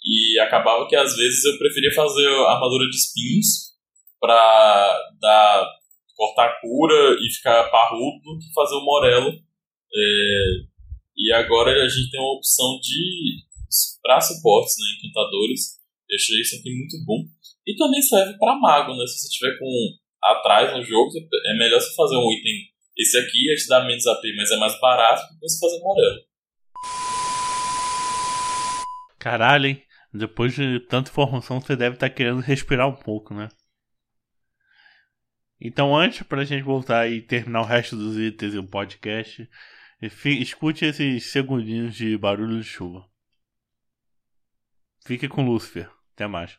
[0.04, 3.74] E acabava que às vezes eu preferia fazer armadura de espinhos
[4.20, 5.66] para dar
[6.14, 9.30] cortar cura e ficar parrudo do que fazer o Morello.
[9.30, 10.74] É,
[11.16, 13.42] e agora a gente tem uma opção de
[14.02, 15.80] para suportes, né, encantadores.
[16.14, 17.24] Achei isso aqui muito bom.
[17.66, 19.06] E também serve para mago, né?
[19.06, 19.66] Se você tiver com
[20.22, 22.74] atrás no jogo, é melhor você fazer um item.
[22.96, 25.82] Esse aqui ia te dar menos AP, mas é mais barato do que você fazer
[25.82, 26.20] Morello.
[29.18, 29.82] Caralho, hein?
[30.12, 33.48] Depois de tanta informação, você deve estar querendo respirar um pouco, né?
[35.60, 39.48] Então, antes pra gente voltar e terminar o resto dos itens do podcast,
[40.10, 43.08] fi- escute esses segundinhos de barulho de chuva.
[45.06, 45.90] Fique com Lúcifer.
[46.14, 46.58] Até mais.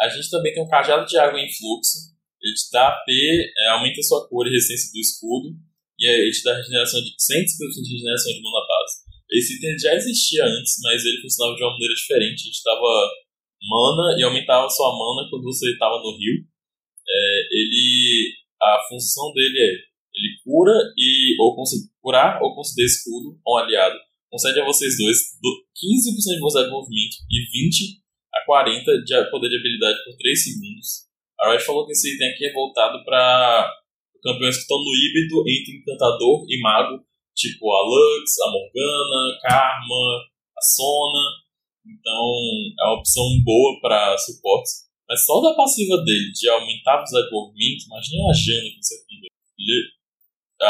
[0.00, 2.18] A gente também tem um cajado de água em fluxo.
[2.50, 5.54] Ele te dá AP, é, aumenta sua cor e resistência do escudo.
[5.98, 7.46] E aí ele te dá regeneração de 100%
[7.78, 8.94] de regeneração de mana base.
[9.30, 12.50] Esse item já existia antes, mas ele funcionava de uma maneira diferente.
[12.50, 12.90] Ele te dava
[13.62, 16.42] mana e aumentava sua mana quando você estava no rio.
[17.06, 21.54] É, ele, a função dele é ele cura e ou
[22.02, 23.96] curar ou conceder escudo a um aliado.
[24.30, 28.00] Concede a vocês dois do- 15% de velocidade de movimento e 20
[28.34, 31.09] a 40 de poder de habilidade por 3 segundos.
[31.42, 33.72] A Riot falou que esse item aqui é voltado para
[34.22, 37.02] campeões que estão no híbrido entre encantador e mago,
[37.34, 40.20] tipo a Lux, a Morgana, Karma,
[40.56, 41.24] a Sona.
[41.86, 42.24] Então
[42.78, 44.90] é uma opção boa para suportes.
[45.08, 48.78] Mas só da passiva dele de aumentar a velocidade de movimento, imagina a Jana com
[48.78, 49.14] isso aqui.
[49.58, 49.88] Ele-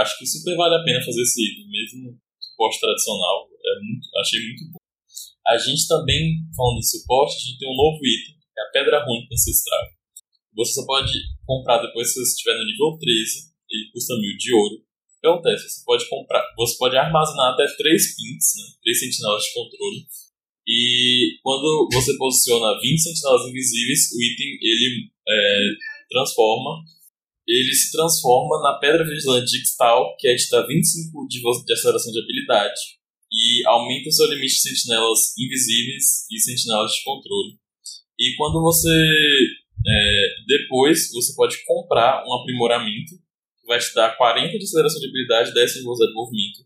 [0.01, 3.49] acho que super vale a pena fazer esse item, mesmo suporte tradicional.
[3.51, 4.79] É muito, achei muito bom.
[5.49, 8.71] A gente também, falando de suporte, a gente tem um novo item, que é a
[8.71, 10.00] Pedra Rúnica Ancestral.
[10.61, 11.13] Você só pode
[11.47, 14.77] comprar depois que você estiver no nível 13, ele custa mil de ouro.
[14.77, 15.65] O que acontece?
[15.69, 18.65] Você pode comprar, você pode armazenar até 3 pints, né?
[18.85, 20.07] 3 sentinelas de controle.
[20.69, 25.61] E quando você posiciona 20 sentinelas invisíveis, o item ele é,
[26.11, 26.85] transforma.
[27.49, 32.13] Ele se transforma na Pedra Vigilante de Ixtal, que é dá 25 de, de aceleração
[32.13, 33.01] de habilidade
[33.33, 37.55] e aumenta o seu limite de sentinelas invisíveis e sentinelas de controle.
[38.19, 38.91] E quando você.
[39.87, 43.17] É, depois, você pode comprar um aprimoramento
[43.61, 46.59] que vai te dar 40 de aceleração de habilidade e 10 de velocidade de movimento.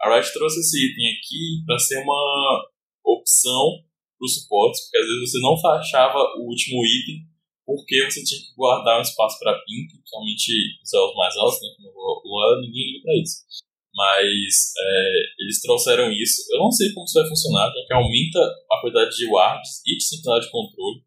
[0.00, 2.64] A Riot trouxe esse item aqui para ser uma
[3.04, 3.84] opção
[4.18, 7.30] para os suportes, porque às vezes você não achava o último item
[7.64, 10.50] porque você tinha que guardar um espaço para pink, principalmente
[10.82, 11.68] os elos mais altos, né?
[11.76, 13.46] Como Luan, ninguém liga para isso
[13.94, 16.42] mas é, eles trouxeram isso.
[16.52, 18.38] Eu não sei como isso vai funcionar, já que aumenta
[18.70, 21.02] a quantidade de wards e de central de controle.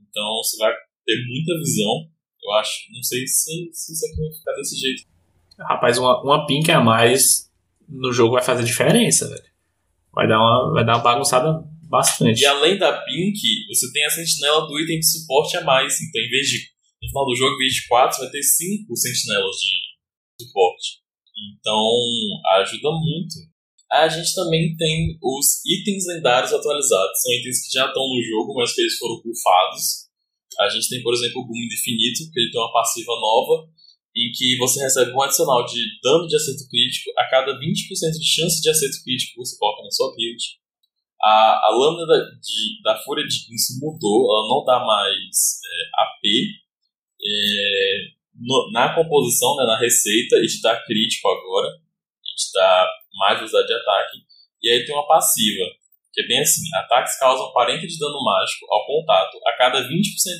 [0.00, 0.72] Então você vai
[1.08, 2.10] ter muita visão.
[2.44, 5.02] Eu acho, não sei se, se isso aqui vai ficar desse jeito.
[5.58, 7.50] Rapaz, uma, uma pink a mais
[7.88, 9.48] no jogo vai fazer diferença, velho.
[10.12, 12.40] Vai dar uma, vai dar uma bagunçada bastante.
[12.40, 16.00] E além da pink, você tem a sentinela do item de suporte a mais.
[16.00, 16.58] Então, em vez de,
[17.02, 20.98] no final do jogo, em vez de 4, você vai ter 5 sentinelas de suporte.
[21.58, 21.82] Então,
[22.60, 23.34] ajuda muito.
[23.90, 27.22] A gente também tem os itens lendários atualizados.
[27.22, 30.07] São itens que já estão no jogo, mas que eles foram bufados.
[30.60, 33.68] A gente tem, por exemplo, o Boom Infinito, que ele tem uma passiva nova,
[34.16, 38.26] em que você recebe um adicional de dano de acerto crítico a cada 20% de
[38.26, 40.42] chance de acerto crítico que você coloca na sua build.
[41.22, 46.02] A, a lâmina da, de, da Fúria de Guinso mudou, ela não dá mais é,
[46.02, 46.24] AP.
[47.20, 51.68] É, no- na composição, né, na receita, e te dá crítico agora,
[52.24, 52.86] e te dá
[53.18, 54.18] mais velocidade de ataque.
[54.62, 55.64] E aí tem uma passiva,
[56.18, 59.88] que é bem assim: ataques causam 40 de dano mágico ao contato a cada 20%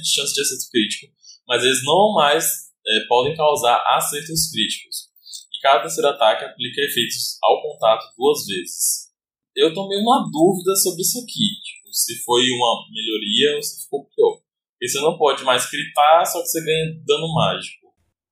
[0.03, 1.07] de chance de acerto crítico,
[1.47, 2.45] mas eles não mais
[2.85, 5.07] é, podem causar acertos críticos.
[5.55, 9.07] E cada terceiro ataque aplica efeitos ao contato duas vezes.
[9.55, 13.85] Eu tô meio na dúvida sobre isso aqui, tipo, se foi uma melhoria ou se
[13.85, 14.43] ficou pior.
[14.75, 17.88] Porque você não pode mais gritar, só que você ganha dano mágico.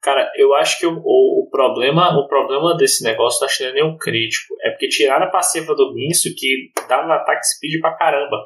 [0.07, 3.99] Cara, eu acho que o, o, problema o problema desse negócio que não é o
[3.99, 4.55] crítico.
[4.63, 8.37] É porque tiraram a passiva do Guinso que dava ataque speed pra caramba.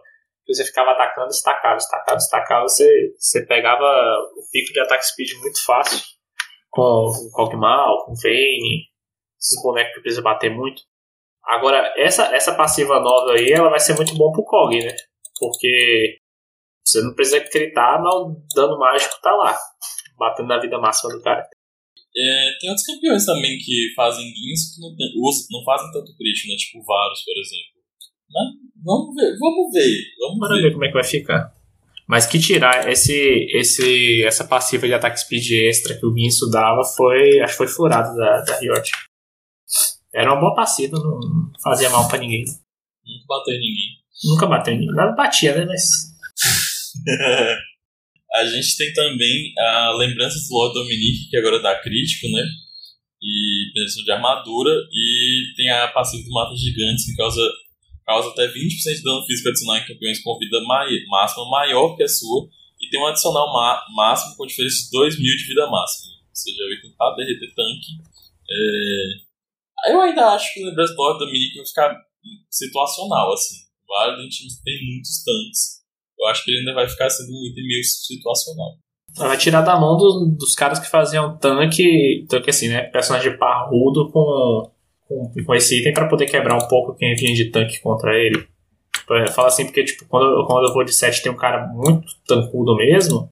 [0.48, 5.62] Você ficava atacando, estacava, estacava, estacava, você, você pegava o pico de ataque speed muito
[5.62, 6.00] fácil.
[6.70, 8.86] Com o Kog'Maw, com Vayne,
[9.38, 10.80] esses bonecos que precisam bater muito.
[11.44, 14.96] Agora, essa, essa passiva nova aí, ela vai ser muito bom pro Kog, né?
[15.38, 16.16] Porque
[16.82, 19.58] você não precisa gritar, mas o dano mágico tá lá.
[20.20, 21.48] Batendo na vida máxima do cara.
[22.14, 25.06] É, tem outros campeões também que fazem guinso que não, tem,
[25.50, 26.56] não fazem tanto crítico, né?
[26.56, 27.80] Tipo Varus, por exemplo.
[28.28, 28.48] Mas
[28.84, 30.62] vamos ver, vamos ver, vamos Bora ver.
[30.62, 31.54] ver como é que vai ficar.
[32.06, 36.82] Mas que tirar esse, esse, essa passiva de ataque speed extra que o Guinso dava
[36.84, 37.40] foi.
[37.40, 38.90] Acho que foi furado da, da Riot.
[40.12, 42.44] Era uma boa passiva, não fazia mal pra ninguém.
[42.44, 44.00] Nunca bateu em ninguém.
[44.24, 44.96] Nunca bateu em ninguém.
[44.96, 45.64] Nada batia, né?
[45.64, 45.80] Mas.
[48.32, 52.46] A gente tem também a lembrança do Lord Dominique, que agora dá crítico, né?
[53.20, 54.70] E penetração de armadura.
[54.92, 57.42] E tem a passiva do Mata Gigantes, que causa,
[58.06, 62.04] causa até 20% de dano físico adicional em campeões com vida mai, máxima maior que
[62.04, 62.48] a sua.
[62.80, 66.12] E tem um adicional ma, máximo com diferença de 2 mil de vida máxima.
[66.28, 67.98] Ou seja, vai tentar derreter tanque.
[68.48, 69.92] É...
[69.92, 71.96] Eu ainda acho que o lembrança do Lord Dominique vai ficar
[72.48, 73.56] situacional, assim.
[73.88, 75.79] Vários times tem muitos tanques.
[76.20, 78.72] Eu acho que ele ainda vai ficar sendo um item meio situacional.
[79.16, 82.82] Vai tirar da mão do- dos caras que faziam tanque, tanque assim, né?
[82.82, 84.70] Personagem parrudo com,
[85.08, 88.46] com, com esse item pra poder quebrar um pouco quem vinha de tanque contra ele.
[89.08, 91.66] Eu falo assim porque, tipo, quando, eu- quando eu vou de 7 tem um cara
[91.66, 93.28] muito tancudo mesmo,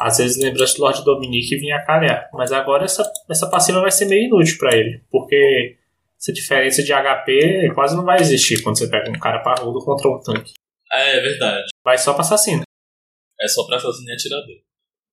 [0.00, 2.30] às vezes lembrança do Lord Dominique vinha calhar.
[2.32, 5.76] Mas agora essa, essa passiva vai ser meio inútil pra ele, porque
[6.18, 10.08] essa diferença de HP quase não vai existir quando você pega um cara parrudo contra
[10.08, 10.52] um tanque.
[10.90, 11.64] É, é verdade.
[11.84, 12.62] Vai só pra assassino.
[13.40, 14.56] É só pra assassino e atirador.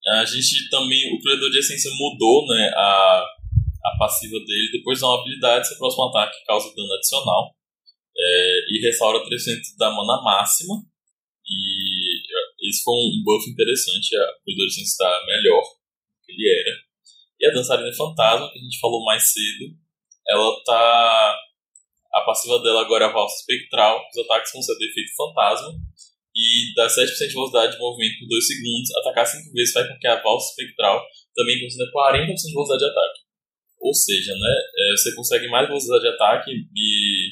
[0.08, 3.26] A gente também, o Credor de Essência mudou, né, a,
[3.86, 4.72] a passiva dele.
[4.72, 7.56] Depois de uma habilidade, seu próximo ataque causa dano adicional.
[8.18, 9.30] É, e restaura 3%
[9.78, 10.76] da mana máxima.
[11.46, 14.16] E é, esse foi um buff interessante.
[14.16, 16.78] A Credor de Essência está melhor do que ele era.
[17.40, 19.76] E a Dançarina Fantasma, que a gente falou mais cedo,
[20.28, 21.40] ela tá...
[22.12, 24.02] A passiva dela agora é a Valsa Espectral.
[24.12, 25.74] Os ataques vão ser de efeito fantasma
[26.40, 28.96] e dá 7% de velocidade de movimento por 2 segundos.
[28.96, 31.04] Atacar 5 vezes faz com que a valsa espectral
[31.36, 33.20] também conceda 40% de velocidade de ataque.
[33.82, 37.30] Ou seja, né, é, você consegue mais velocidade de ataque e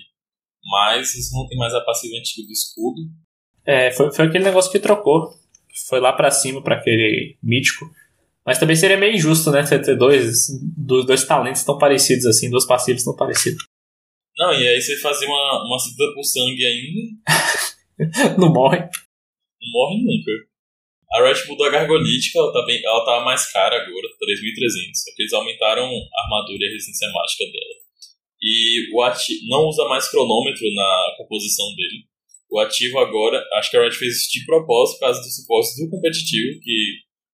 [0.65, 3.01] mais você não tem mais a passiva antiga do escudo.
[3.65, 5.29] É, foi, foi aquele negócio que trocou.
[5.87, 7.85] Foi lá pra cima pra aquele mítico.
[8.45, 9.65] Mas também seria meio injusto, né?
[9.65, 10.47] Você ter dois,
[10.77, 13.65] dois, dois talentos tão parecidos assim, dois passivos tão parecidos.
[14.37, 17.01] Não, e aí você fazia uma, uma cida por sangue ainda,
[18.37, 18.77] Não morre.
[18.79, 20.31] não morre nunca.
[21.13, 24.91] A Riot mudou a Gargolítica, ela tá, bem, ela tá mais cara agora, 3.300.
[24.93, 27.75] Só que eles aumentaram a armadura e a resistência mágica dela.
[28.41, 32.03] E o ati não usa mais cronômetro na composição dele.
[32.51, 35.69] O ativo agora, acho que a Riot fez isso de propósito, por causa do suporte
[35.83, 36.77] do competitivo, que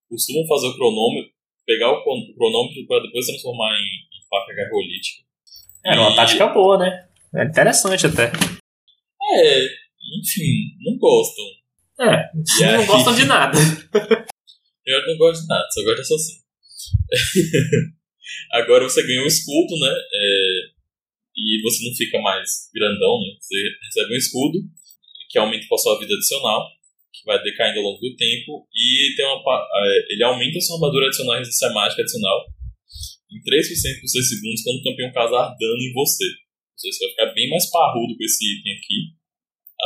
[0.08, 1.30] costumam fazer o cronômetro,
[1.66, 5.22] pegar o cron- cronômetro para depois transformar em, em faca gargolítica.
[5.84, 7.08] Era uma E- tática boa, né?
[7.34, 8.30] É interessante até.
[9.36, 9.66] É,
[10.18, 11.44] enfim, não gostam.
[12.00, 12.30] É,
[12.60, 12.76] E aí?
[12.78, 13.58] não gostam de nada.
[14.86, 16.44] Eu não gosto de nada, só gosto de assassino.
[18.52, 19.90] Agora você ganha um escudo, né?
[19.90, 20.74] é,
[21.36, 23.34] e você não fica mais grandão, né?
[23.40, 24.58] Você recebe um escudo
[25.30, 26.62] que aumenta com a sua vida adicional,
[27.12, 30.76] que vai decaindo ao longo do tempo, e tem uma, é, ele aumenta a sua
[30.76, 32.44] armadura adicional e resistência mágica adicional
[33.34, 36.24] em 3% por 6 segundos quando o campeão causar dano em você.
[36.24, 38.98] Ou seja, você vai ficar bem mais parrudo com esse item aqui.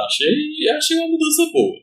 [0.04, 1.76] Achei, achei uma mudança boa.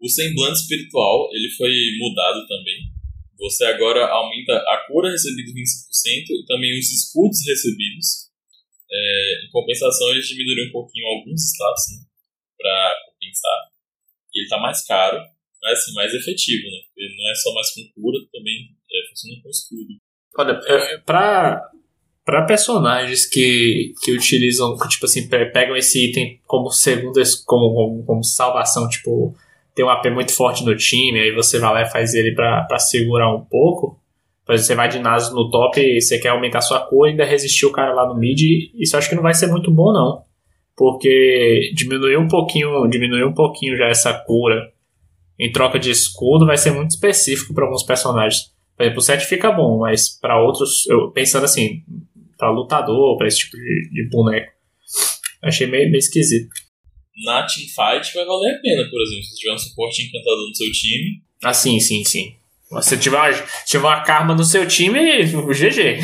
[0.00, 2.92] O semblante espiritual, ele foi mudado também.
[3.38, 8.30] Você agora aumenta a cura recebida em 25% e também os escudos recebidos.
[8.90, 12.04] É, em compensação, eles diminuíram um pouquinho alguns status, né?
[12.58, 13.70] Pra compensar.
[14.34, 15.18] E ele tá mais caro,
[15.62, 16.78] mas assim, mais efetivo, né?
[16.96, 19.94] Ele não é só mais com cura, também é, funciona com escudo.
[20.36, 20.98] Olha, é,
[22.24, 27.74] pra personagens que, que utilizam, que, tipo assim, pe- pegam esse item como segundo, como,
[27.74, 29.34] como, como salvação, tipo,
[29.74, 32.78] tem um AP muito forte no time, aí você vai lá e faz ele pra
[32.78, 33.98] segurar um pouco.
[34.48, 37.24] Exemplo, você vai de Nasus no top e você quer aumentar sua cor e ainda
[37.24, 38.40] resistir o cara lá no mid,
[38.74, 40.22] isso acho que não vai ser muito bom, não.
[40.76, 44.70] Porque diminuir um pouquinho, diminuir um pouquinho já essa cura
[45.38, 48.52] em troca de escudo vai ser muito específico para alguns personagens.
[48.76, 51.82] Por exemplo, o 7 fica bom, mas para outros, eu pensando assim,
[52.36, 54.52] para lutador, para esse tipo de, de boneco,
[55.42, 56.48] achei meio, meio esquisito.
[57.24, 60.72] Na teamfight vai valer a pena, por exemplo, se tiver um suporte encantador no seu
[60.72, 61.22] time.
[61.42, 62.34] Ah, sim, sim, sim.
[62.82, 66.00] Se tiver uma, se tiver uma karma no seu time, GG.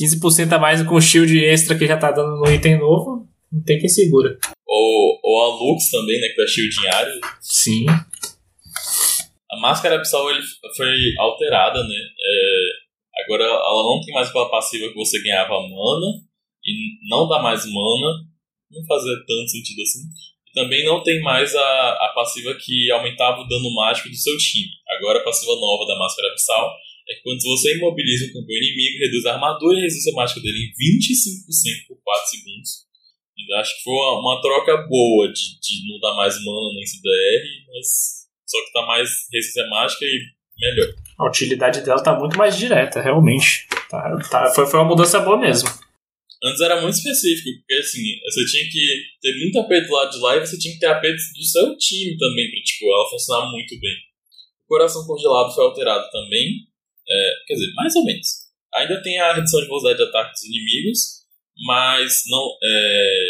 [0.00, 3.62] 15% a mais com o shield extra que já tá dando no item novo, não
[3.62, 4.36] tem quem segura.
[4.66, 6.28] Ou, ou a Lux também, né?
[6.28, 7.20] Que dá shield em área.
[7.40, 7.86] Sim.
[9.50, 10.42] A máscara abissal ele
[10.76, 11.94] foi alterada, né?
[11.94, 12.83] É,
[13.22, 16.06] agora ela não tem mais aquela passiva que você ganhava mana
[16.64, 18.24] e não dá mais mana.
[18.70, 20.00] Não fazia tanto sentido assim.
[20.48, 24.36] E também não tem mais a, a passiva que aumentava o dano mágico do seu
[24.38, 24.70] time.
[24.98, 26.72] Agora a passiva nova da máscara abissal
[27.08, 30.40] é que quando você imobiliza um campeão inimigo, reduz a armadura e a resistência mágica
[30.40, 32.70] dele em 25% por 4 segundos.
[33.38, 36.86] Ainda acho que foi uma, uma troca boa de, de não dar mais mana nem
[36.86, 40.20] CDR, mas só que tá mais resistência mágica e
[40.58, 40.94] melhor.
[41.18, 43.66] A utilidade dela tá muito mais direta, realmente.
[43.88, 45.68] Tá, tá- foi, foi uma mudança boa mesmo.
[46.42, 50.18] Antes era muito específico, porque assim, você tinha que ter muito AP do lado de
[50.18, 53.50] lá e você tinha que ter AP do seu time também, pra tipo, ela funcionar
[53.50, 53.94] muito bem.
[54.64, 56.66] O coração congelado foi alterado também.
[57.08, 58.26] É, quer dizer, mais ou menos.
[58.74, 60.98] Ainda tem a redução de velocidade de ataque dos inimigos,
[61.64, 62.44] mas não.
[62.62, 63.24] É,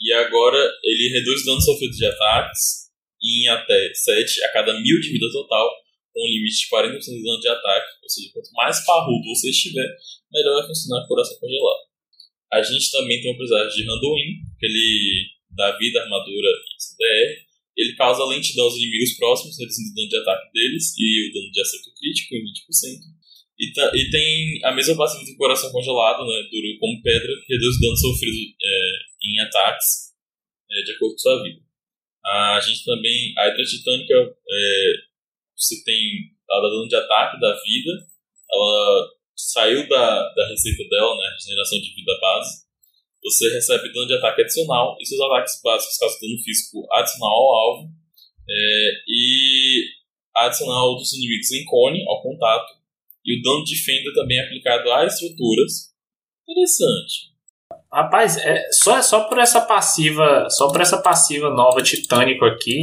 [0.00, 2.90] e agora ele reduz o dano sofrido de ataques
[3.22, 5.70] em até 7 a cada mil de vida total,
[6.12, 7.90] com um limite de 40% de dano de ataque.
[8.02, 9.86] Ou seja, quanto mais parrudo você estiver,
[10.32, 11.90] melhor vai funcionar o coração congelado.
[12.52, 17.50] A gente também tem o presságio de Randuin, que ele dá vida, armadura e CDR.
[17.76, 21.50] Ele causa lentidão aos inimigos próximos, reduzindo o dano de ataque deles e o dano
[21.50, 23.20] de acerto crítico em 20%.
[23.60, 27.54] E, tá, e tem a mesma passiva do coração congelado, né, duro como pedra, que
[27.54, 30.10] reduz o dano sofrido é, em ataques
[30.70, 31.60] é, de acordo com sua vida.
[32.24, 34.92] A gente também, a Hydra Titânica, é,
[35.60, 37.90] você tem ela dano de ataque da vida,
[38.50, 42.64] ela saiu da, da receita dela, né, regeneração de vida base,
[43.22, 47.54] você recebe dano de ataque adicional e seus ataques básicos causam dano físico adicional ao
[47.54, 47.90] alvo
[48.48, 49.84] é, e
[50.34, 52.80] adicional dos inimigos em cone ao contato
[53.24, 55.90] e o dano de fenda também é aplicado a estruturas.
[56.48, 57.30] Interessante.
[57.92, 62.80] Rapaz, é, só, só por essa passiva, só por essa passiva nova titânico aqui,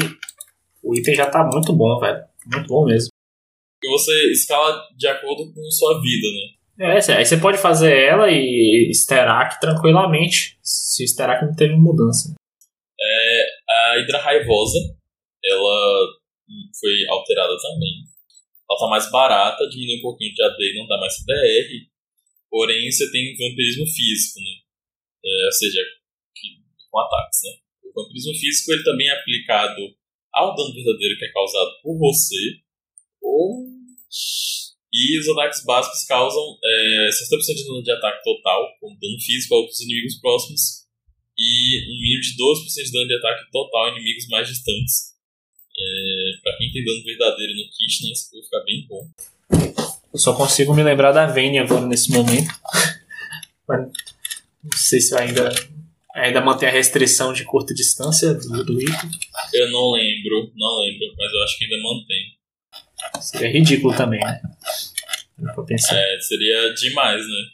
[0.84, 2.24] o item já tá muito bom, velho.
[2.52, 3.10] Muito bom mesmo.
[3.80, 6.58] Porque você escala de acordo com sua vida, né?
[6.80, 12.36] É, aí você pode fazer ela e Sterak tranquilamente, se o Sterak não teve mudança.
[13.00, 14.80] É, a Hidra Raivosa,
[15.44, 16.08] ela
[16.80, 18.06] foi alterada também.
[18.70, 21.88] Ela tá mais barata, diminui um pouquinho de AD e não dá mais CDR.
[22.50, 24.52] Porém, você tem vampirismo físico, né?
[25.26, 25.82] É, ou seja,
[26.92, 27.52] com ataques, né?
[27.86, 29.82] O vampirismo físico ele também é aplicado
[30.38, 32.60] ao dano verdadeiro que é causado por você,
[33.22, 33.68] ou
[34.94, 39.54] e os ataques básicos causam é, 60% de dano de ataque total, como dano físico
[39.54, 40.88] a outros inimigos próximos,
[41.38, 45.14] e um mínimo de 12% de dano de ataque total a inimigos mais distantes.
[45.80, 49.08] É, pra quem tem dano verdadeiro no kit, né, isso vai ficar bem bom.
[50.12, 52.50] Eu só consigo me lembrar da Vayne agora nesse momento.
[53.68, 53.82] Mas
[54.64, 55.50] não sei se ainda,
[56.18, 59.10] ainda mantém a restrição de curta distância do, do item.
[59.54, 62.38] Eu não lembro, não lembro, mas eu acho que ainda mantém.
[63.22, 64.42] Seria ridículo também, né?
[65.54, 65.96] Pra pensar.
[65.96, 67.46] É, seria demais, né?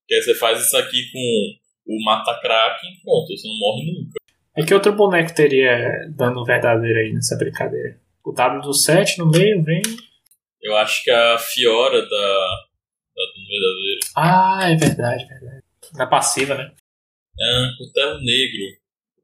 [0.00, 4.18] Porque você faz isso aqui com o Mata-Kraken, pronto, você não morre nunca.
[4.56, 8.00] É que outro boneco teria dano verdadeiro aí nessa brincadeira?
[8.24, 9.82] O W do 7 no meio vem.
[10.60, 14.00] Eu acho que a Fiora da, da Dano Verdadeiro.
[14.16, 15.62] Ah, é verdade, verdade.
[15.94, 16.72] Na passiva, né?
[17.40, 18.64] É, o Telo Negro.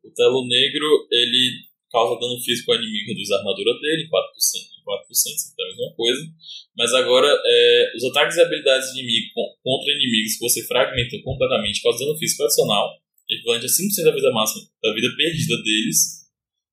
[0.05, 5.15] O Telo Negro, ele causa dano físico ao inimigo, reduz a armadura dele, 4%, 4%
[5.15, 6.23] sempre é a mesma coisa.
[6.77, 9.31] Mas agora, é, os ataques e habilidades de inimigo
[9.63, 12.91] contra inimigos que você fragmentou completamente causam dano físico adicional,
[13.31, 16.25] equivalente a 5% da vida máxima da vida perdida deles.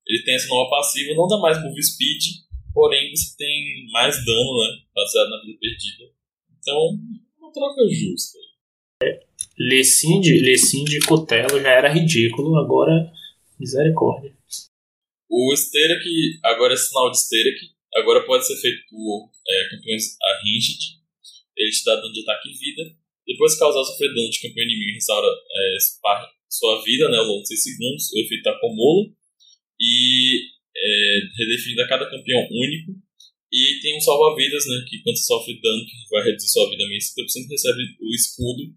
[0.06, 2.42] Ele tem essa nova passiva, não dá mais move speed,
[2.74, 6.10] porém você tem mais dano, né, baseado na vida perdida.
[6.58, 6.98] Então,
[7.38, 8.38] uma troca justa.
[9.58, 13.12] Lecinde, Lecinde Cotelo já era ridículo, agora
[13.58, 14.34] misericórdia.
[15.28, 21.00] O Sterek, agora é sinal de Sterek, agora pode ser feito por é, campeões arranged.
[21.56, 22.96] Ele te dá dano de ataque e vida.
[23.26, 25.76] Depois que causar sofrer dano de campeão inimigo, restaura é,
[26.48, 28.12] sua vida né, ao longo de 6 segundos.
[28.12, 29.10] O efeito acumula.
[29.80, 32.92] E é redefinido a cada campeão único.
[33.52, 34.84] E tem um salva-vidas, né?
[34.88, 38.74] Que quando sofre dano, que vai reduzir sua vida meio 50%, recebe o escudo.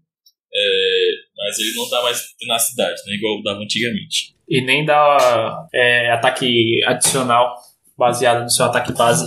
[0.54, 3.14] É, mas ele não dá mais tenacidade, né?
[3.14, 4.34] Igual dava antigamente.
[4.48, 7.56] E nem dá é, ataque adicional
[7.96, 9.26] baseado no seu ataque base.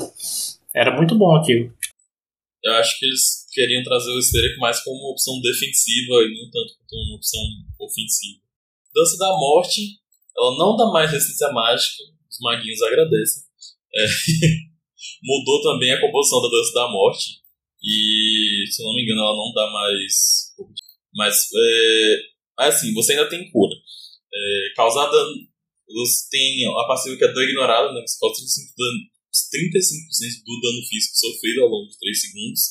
[0.73, 1.73] Era muito bom aquilo.
[2.63, 6.49] Eu acho que eles queriam trazer o Sterek mais como uma opção defensiva e não
[6.51, 7.41] tanto como uma opção
[7.79, 8.39] ofensiva.
[8.93, 9.99] Dança da Morte,
[10.37, 13.43] ela não dá mais resistência mágica, os maguinhos agradecem.
[13.95, 14.05] É,
[15.23, 17.39] mudou também a composição da Dança da Morte,
[17.81, 20.48] e se eu não me engano, ela não dá mais.
[21.19, 22.15] Mas, é,
[22.63, 23.75] assim, você ainda tem cura.
[23.75, 25.35] É, causar dano.
[25.91, 27.99] Você tem a passiva que é dano ignorado, né?
[27.99, 28.99] Você causa 35%, dano,
[29.51, 32.61] 35 do dano físico sofrido ao longo de 3 segundos.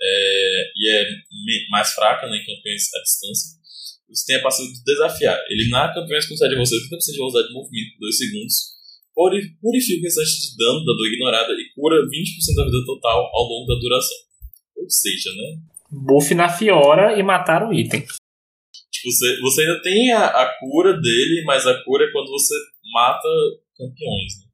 [0.00, 1.04] É, e é
[1.68, 3.60] mais fraca né, em campeões à distância.
[4.08, 5.38] Você tem a passiva de desafiar.
[5.50, 8.56] Eliminar campeões que concede a você 30% de velocidade de movimento por 2 segundos.
[9.60, 13.44] Purifica o restante de dano da dor ignorada e cura 20% da vida total ao
[13.44, 14.16] longo da duração.
[14.76, 15.75] Ou seja, né?
[16.04, 18.00] Buff na Fiora e matar o item.
[18.00, 22.54] Tipo, você, você ainda tem a, a cura dele, mas a cura é quando você
[22.92, 23.28] mata
[23.76, 24.46] campeões, né?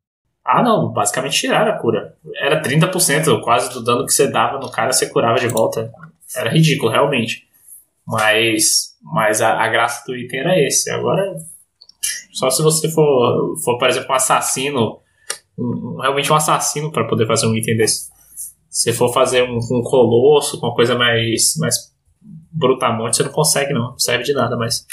[0.45, 2.17] Ah, não, basicamente tiraram a cura.
[2.41, 5.91] Era 30% quase do dano que você dava no cara, você curava de volta.
[6.37, 7.47] Era ridículo, realmente.
[8.07, 10.91] Mas, mas a, a graça do item era esse.
[10.91, 11.23] Agora,
[12.33, 15.01] só se você for, for por exemplo, um assassino
[15.59, 18.11] um- realmente um assassino para poder fazer um item desse.
[18.73, 21.77] Se for fazer um, um colosso, uma coisa mais, mais
[22.51, 23.91] brutamonte, você não consegue, não.
[23.91, 24.87] Não serve de nada, mas.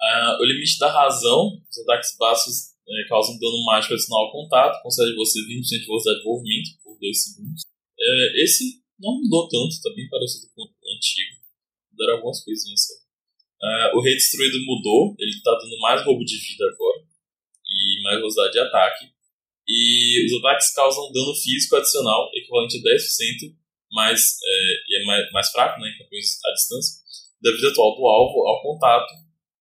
[0.00, 4.80] Ah, o limite da razão, os ataques básicos eh, causam dano mágico adicional ao contato,
[4.82, 7.62] concede você 20% de velocidade de movimento por 2 segundos.
[8.00, 11.36] Eh, esse não mudou tanto, tá bem parecido com o antigo.
[11.92, 12.94] Mudaram algumas coisinhas só.
[13.60, 17.04] Ah, o Rei Destruído mudou, ele tá dando mais roubo de vida agora
[17.68, 19.17] e mais velocidade de ataque.
[19.68, 23.54] E os ataques causam dano físico adicional, equivalente a 10%,
[23.92, 27.00] mais, eh, e é mais, mais fraco, né, campeões à distância,
[27.42, 29.12] da vida atual do alvo ao contato.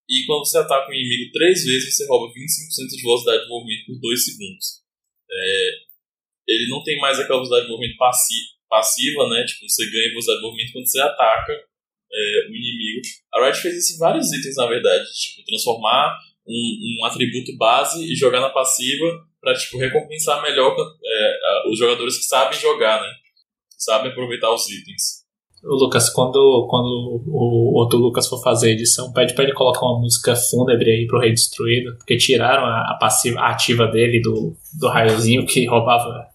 [0.10, 3.86] E quando você ataca um inimigo três vezes, você rouba 25% de velocidade de movimento
[3.88, 4.66] por 2 segundos.
[5.30, 5.70] É,
[6.48, 9.44] ele não tem mais aquela velocidade de movimento passi- passiva, né?
[9.46, 13.02] Tipo, você ganha velocidade de movimento quando você ataca é, o inimigo.
[13.36, 15.06] A Riot fez isso em vários itens, na verdade.
[15.12, 21.70] Tipo, transformar um, um atributo base e jogar na passiva pra, tipo, recompensar melhor é,
[21.72, 23.08] os jogadores que sabem jogar, né?
[23.78, 25.26] Sabem aproveitar os itens.
[25.64, 29.86] Ô, Lucas, quando, quando o outro Lucas for fazer a edição, pede pra ele colocar
[29.86, 34.20] uma música fúnebre aí pro Rei Destruído, porque tiraram a, a passiva a ativa dele
[34.22, 36.28] do, do raiozinho que roubava,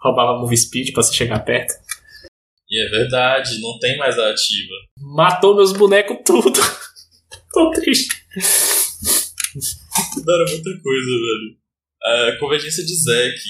[0.00, 1.74] roubava move speed pra você chegar perto.
[2.70, 4.74] E é verdade, não tem mais a ativa.
[4.96, 6.60] Matou meus bonecos tudo.
[7.52, 8.14] Tô triste.
[10.16, 11.59] Mudaram muita coisa, velho.
[12.02, 13.40] A convergência de Zek.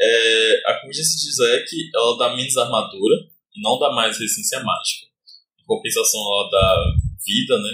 [0.00, 3.16] É, a convergência de Zek, ela dá menos armadura
[3.54, 5.06] e não dá mais resistência mágica.
[5.60, 6.84] Em compensação, ela dá
[7.24, 7.70] vida, né?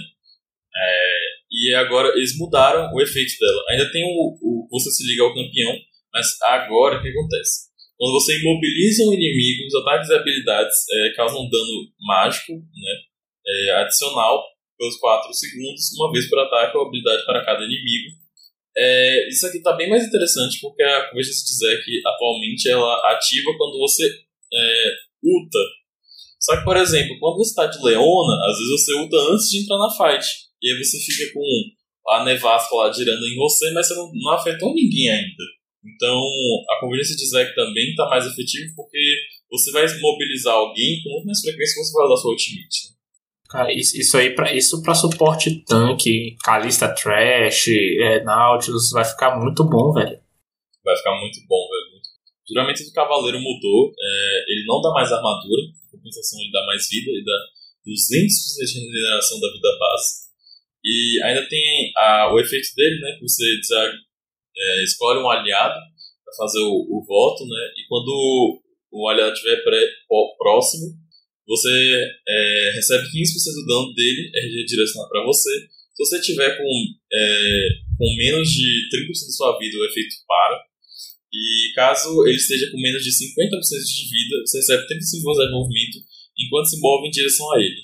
[0.74, 3.64] É, e agora eles mudaram o efeito dela.
[3.70, 5.76] Ainda tem o, o você se liga ao campeão,
[6.12, 7.70] mas agora o que acontece?
[7.98, 12.94] Quando você imobiliza um inimigo, os ataques e habilidades é, causam dano mágico, né?
[13.46, 14.42] É, adicional
[14.78, 18.21] pelos 4 segundos, uma vez por ataque ou habilidade para cada inimigo.
[18.76, 23.52] É, isso aqui está bem mais interessante porque a convergência de Zek atualmente ela ativa
[23.56, 24.84] quando você é,
[25.22, 25.58] ulta.
[26.40, 29.62] Só que, por exemplo, quando você está de Leona, às vezes você ulta antes de
[29.62, 30.26] entrar na fight.
[30.60, 34.32] E aí você fica com a nevasca lá girando em você, mas você não, não
[34.32, 35.44] afetou ninguém ainda.
[35.84, 36.16] Então,
[36.70, 39.18] a convergência de Zek também está mais efetiva porque
[39.50, 42.92] você vai mobilizar alguém com muito mais frequência que você vai usar sua ultimate.
[43.52, 49.62] Cara, isso, aí, pra, isso pra suporte tanque, Kalista Trash, é, Nautilus, vai ficar muito
[49.68, 50.18] bom, velho.
[50.82, 52.00] Vai ficar muito bom, velho.
[52.48, 56.88] Geralmente o Cavaleiro mudou, é, ele não dá mais armadura, em compensação ele dá mais
[56.88, 57.38] vida, ele dá
[57.86, 60.22] 200% de regeneração da vida base.
[60.84, 63.12] E ainda tem a- o efeito dele, né?
[63.18, 63.92] Que você desa-
[64.56, 65.78] é, escolhe um aliado
[66.24, 67.60] para fazer o, o voto, né?
[67.76, 68.08] E quando
[68.90, 69.62] o, aliado estiver
[70.38, 70.88] próximo,
[71.46, 71.70] você
[72.28, 75.50] é, recebe 15% do dano dele, é redirecionado para você.
[75.94, 76.70] Se você tiver com,
[77.12, 77.68] é,
[77.98, 80.60] com menos de 30% da sua vida, o efeito para.
[81.32, 85.58] E caso ele esteja com menos de 50% de vida, você recebe 35 velocidade de
[85.58, 85.98] movimento
[86.38, 87.82] enquanto se move em direção a ele.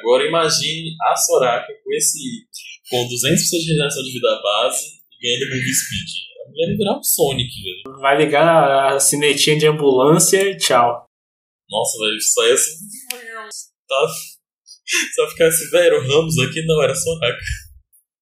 [0.00, 2.46] Agora imagine a Soraka com esse
[2.88, 6.28] com 200% de regeneração de vida base e ganhando move speed.
[6.56, 8.00] Vai virar um Sonic, velho.
[8.00, 11.07] Vai ligar a sinetinha de ambulância e tchau.
[11.70, 12.74] Nossa, velho, só ia assim.
[13.88, 14.06] Tá,
[15.14, 17.38] só ficar assim, velho, o Ramos aqui não era Soraka.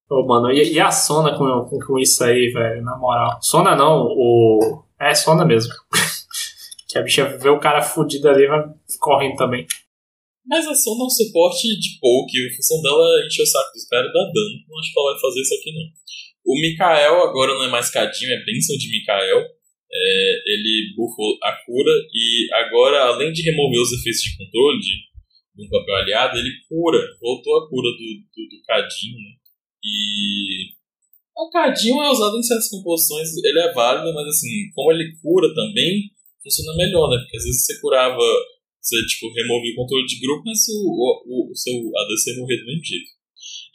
[0.09, 3.39] Ô, mano, e, e a Sona com, com, com isso aí, velho, na moral.
[3.41, 4.83] Sona não, o.
[4.99, 5.73] É Sona mesmo.
[6.87, 8.63] que a bicha vê o cara fudido ali vai
[8.99, 9.67] correndo também.
[10.45, 13.73] Mas a Sona é um suporte de poke, a função dela é encher o saco
[13.73, 14.63] dos caras e dar dano.
[14.67, 15.83] Não acho que ela vai fazer isso aqui, não.
[16.45, 19.43] O Mikael agora não é mais Cadinho, é Benção de Mikael.
[19.89, 24.91] É, ele bufou a cura e agora, além de remover os efeitos de controle de,
[25.55, 29.31] de um campeão aliado, ele cura, voltou a cura do, do, do Cadinho, né?
[29.83, 30.75] E
[31.37, 35.47] o Cadinho é usado em certas composições, ele é válido, mas assim, como ele cura
[35.53, 36.11] também,
[36.43, 37.17] funciona melhor, né?
[37.19, 38.23] Porque às vezes você curava,
[38.81, 42.65] você tipo, removia o controle de grupo, mas o, o, o seu ADC morria do
[42.65, 43.09] mesmo jeito.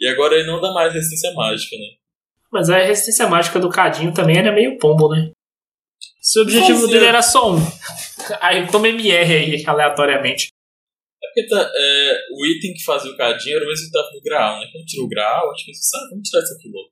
[0.01, 1.87] E agora ele não dá mais resistência mágica, né?
[2.53, 5.31] Mas a resistência mágica do Cadinho também era meio pombo, né?
[6.23, 6.95] Se o objetivo Fazia.
[6.95, 7.59] dele era só um.
[8.41, 10.47] Aí toma MR aí, aleatoriamente.
[11.19, 14.11] É porque tá, é, o item que fazia o cadinho era o mesmo que tava
[14.15, 14.69] no Graal, né?
[14.71, 16.91] Quando tirou o Graal, acho que sabe, vamos tirar isso aqui logo.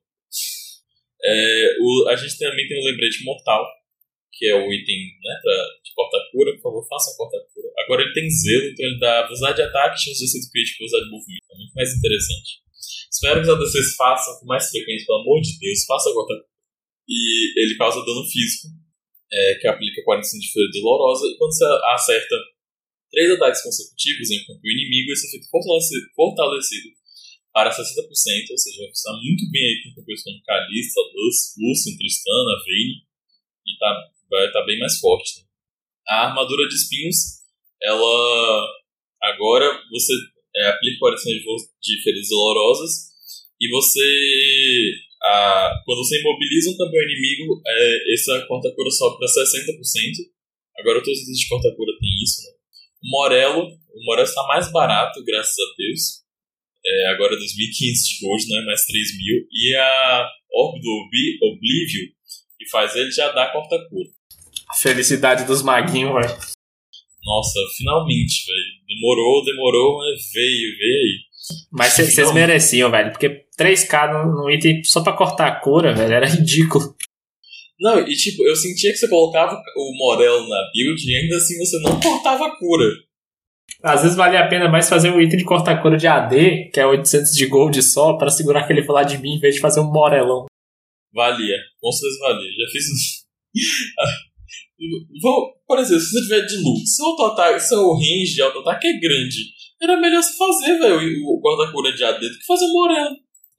[1.23, 3.63] É, o, a gente também tem o lembrete mortal,
[4.33, 6.51] que é o item né, pra, de porta-cura.
[6.55, 7.67] Por favor, faça a porta-cura.
[7.85, 11.05] Agora ele tem zelo, então ele dá velocidade de ataque, chance de acerto crítico velocidade
[11.05, 11.47] de movimento.
[11.47, 12.49] É muito mais interessante.
[13.07, 16.33] Espero que os ADCs façam com mais frequência, pelo amor de Deus, faça a porta
[17.07, 18.67] E ele causa dano físico,
[19.31, 22.35] é, que aplica 45 de fúria dolorosa, e quando você acerta
[23.11, 26.89] três ataques consecutivos em campo inimigo, esse efeito fortalecido, fortalecido
[27.53, 27.75] para 60%,
[28.51, 33.03] ou seja, vai funcionar muito bem aí com campeões como Kalista, Luz, Lucian, Tristana, Vayne.
[33.77, 35.39] tá, vai estar bem mais forte.
[35.39, 35.45] Né?
[36.07, 37.41] A armadura de espinhos,
[37.83, 38.67] ela
[39.21, 40.13] agora você
[40.55, 41.43] é, aplica 40 de,
[41.81, 43.11] de feridas dolorosas
[43.59, 44.93] e você
[45.23, 50.31] a, quando você imobiliza um campeão inimigo, é, essa corta-cura sobe para 60%.
[50.79, 52.51] Agora todos os itens de corta-cura tem isso, né?
[53.03, 56.21] O Morello, o Morello está mais barato, graças a Deus.
[56.83, 59.45] É, agora 2.500 de gold, não é mais 3.000.
[59.51, 61.07] E a Orb do
[61.43, 62.09] Oblivio,
[62.57, 64.09] que faz ele, já dá corta-cura.
[64.79, 66.39] Felicidade dos maguinhos, velho.
[67.23, 68.81] Nossa, finalmente, velho.
[68.87, 71.30] Demorou, demorou, mas veio, veio aí.
[71.71, 73.11] Mas vocês mereciam, velho.
[73.11, 76.95] Porque 3k no, no, item só pra cortar a cura, velho, era ridículo.
[77.79, 81.57] Não, e tipo, eu sentia que você colocava o Morel na build e ainda assim
[81.57, 82.85] você não cortava a cura.
[83.83, 86.79] Às vezes valia a pena mais fazer um item de cortar cura de AD, que
[86.79, 89.79] é 800 de gold só, para segurar aquele falar de mim, em vez de fazer
[89.79, 90.45] um Morelão.
[91.13, 92.51] Valia, com certeza valia.
[92.51, 92.85] Já fiz.
[95.21, 99.53] Vou, por exemplo, se você tiver de loot, seu seu range de auto-ataque é grande,
[99.81, 103.11] era melhor você fazer, velho, o guarda-cura de AD do que fazer o Morel.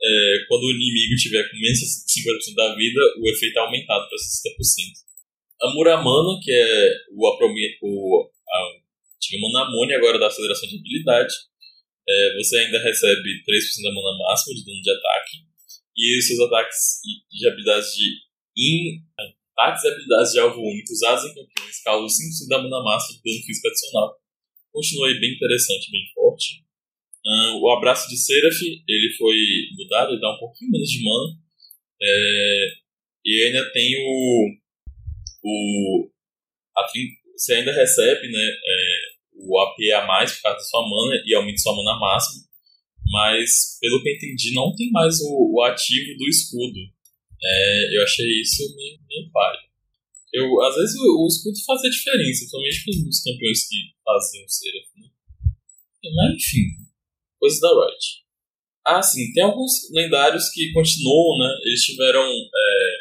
[0.05, 4.09] É, quando o inimigo tiver com menos de 50% da vida, o efeito é aumentado
[4.09, 5.03] para 60%.
[5.63, 7.23] A Muramana, que é o,
[7.83, 8.83] o a
[9.23, 11.33] tinha mana agora da aceleração de habilidade.
[12.09, 15.37] É, você ainda recebe 3% da mana máxima de dano de ataque.
[15.97, 17.01] E seus ataques
[17.31, 18.33] de habilidades de.
[18.59, 19.01] In,
[19.57, 23.31] ataques e habilidades de alvo único usados em campeões causam 5% da mana máxima de
[23.31, 24.22] dano físico adicional.
[24.73, 26.63] Continua aí bem interessante, bem forte.
[27.25, 29.37] Uh, o abraço de Seraph, ele foi
[29.77, 31.39] mudado, ele dá um pouquinho menos de mana.
[32.03, 32.67] É,
[33.25, 34.49] e ainda tem o.
[35.45, 36.11] o
[36.77, 36.87] a,
[37.37, 41.35] você ainda recebe né, é, o AP a mais por causa da sua mana e
[41.35, 42.43] aumenta sua mana máxima.
[43.07, 46.79] Mas, pelo que eu entendi, não tem mais o, o ativo do escudo.
[47.45, 49.57] É, eu achei isso meio, meio pai.
[50.33, 54.91] Eu, às vezes o, o escudo fazia diferença, principalmente para os campeões que faziam Seraph,
[54.97, 55.09] né?
[56.15, 56.67] Mas enfim,
[57.39, 58.23] coisas da Riot.
[58.85, 61.55] Ah, sim, tem alguns lendários que continuam, né?
[61.65, 62.25] Eles tiveram.
[62.25, 63.01] É,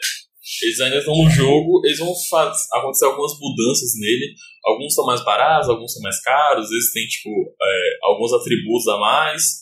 [0.64, 2.14] eles ainda estão no jogo, eles vão
[2.74, 4.36] acontecer algumas mudanças nele.
[4.64, 8.88] Alguns são mais baratos, alguns são mais caros, às vezes tem tipo é, alguns atributos
[8.90, 9.62] a mais,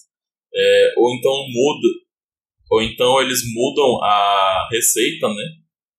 [0.53, 1.87] é, ou então muda,
[2.71, 5.43] ou então eles mudam a receita, né?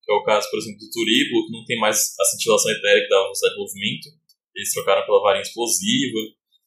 [0.03, 3.05] Que é o caso, por exemplo, do Turiblo, que não tem mais a cintilação etérica
[3.05, 4.09] que dava um certo movimento.
[4.55, 6.19] Eles trocaram pela varinha explosiva.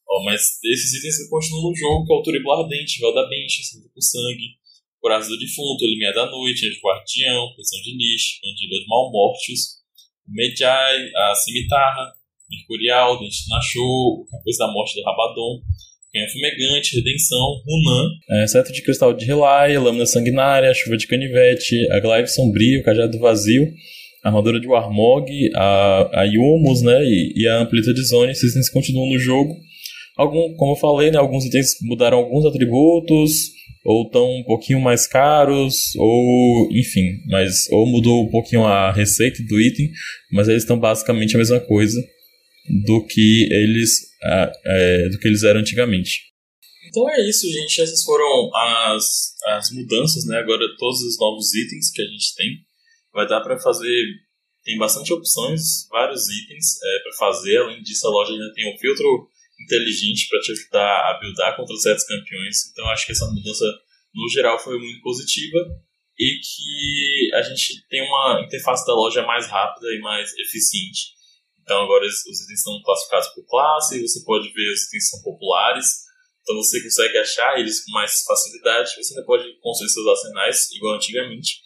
[0.08, 3.62] Ó, mas esses itens continuam no jogo, que é o Turiblo Ardente, Vel da Bench,
[3.92, 4.56] com Sangue,
[5.00, 9.60] Coração do Defunto, Limiar da Noite, Anjo Guardião, Pressão de Lixo, Mandíbula de Malmortius,
[10.26, 12.12] Medjai, a Cimitarra,
[12.48, 15.60] Mercurial, Dente Nachou, Capuz da Morte do Rabadon,
[16.14, 21.90] Canhão Fumegante, Redenção, Runan, é, Cetro de Cristal de Relay, Lâmina Sanguinária, Chuva de Canivete,
[21.90, 23.66] a Glaive Sombrio, Cajado Vazio,
[24.22, 28.70] Armadura de Warmog, a, a Yumus, né, e, e a Amplita de Zone, esses itens
[28.70, 29.56] continuam no jogo.
[30.16, 33.52] Algum, como eu falei, né, alguns itens mudaram alguns atributos,
[33.84, 39.42] ou estão um pouquinho mais caros, ou enfim, mas ou mudou um pouquinho a receita
[39.48, 39.90] do item,
[40.32, 42.00] mas eles estão basicamente a mesma coisa
[42.86, 46.32] do que eles é, do que eles eram antigamente.
[46.88, 47.80] Então é isso, gente.
[47.80, 50.38] Essas foram as, as mudanças, né?
[50.38, 52.48] Agora todos os novos itens que a gente tem.
[53.12, 54.04] Vai dar para fazer.
[54.64, 57.58] Tem bastante opções, vários itens é, para fazer.
[57.58, 59.28] Além disso, a loja ainda tem um filtro
[59.60, 62.70] inteligente para te ajudar a buildar contra certos campeões.
[62.70, 63.64] Então acho que essa mudança,
[64.14, 65.58] no geral, foi muito positiva
[66.18, 71.12] e que a gente tem uma interface da loja mais rápida e mais eficiente.
[71.64, 75.86] Então agora os itens são classificados por classe, você pode ver os itens são populares,
[76.42, 78.94] então você consegue achar eles com mais facilidade.
[78.96, 81.60] Você ainda pode construir seus arsenais igual antigamente,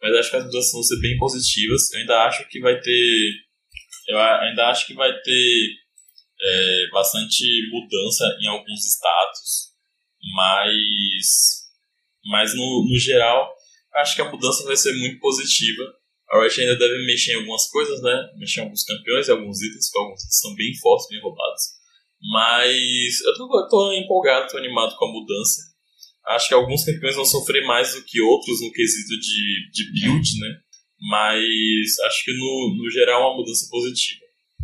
[0.00, 1.90] mas acho que as mudanças vão ser bem positivas.
[1.92, 3.32] Eu ainda acho que vai ter,
[4.08, 5.68] eu ainda acho que vai ter
[6.42, 9.70] é, bastante mudança em alguns status,
[10.36, 11.26] mas,
[12.26, 13.50] mas no, no geral
[13.96, 15.82] acho que a mudança vai ser muito positiva
[16.30, 18.30] a Riot ainda deve mexer em algumas coisas, né?
[18.36, 21.62] Mexer em alguns campeões e alguns itens, que alguns são bem fortes, bem roubados.
[22.32, 25.62] Mas eu tô, tô empolgado, tô animado com a mudança.
[26.28, 30.38] Acho que alguns campeões vão sofrer mais do que outros no quesito de, de build,
[30.38, 30.60] né?
[31.10, 34.20] Mas acho que no, no geral é uma mudança positiva.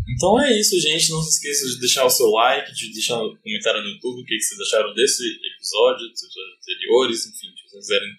[0.08, 1.10] Então é isso, gente.
[1.10, 4.24] Não se esqueça de deixar o seu like, de deixar um comentário no YouTube o
[4.24, 8.10] que vocês acharam desse episódio, dos episódios anteriores, enfim, se vocês quiserem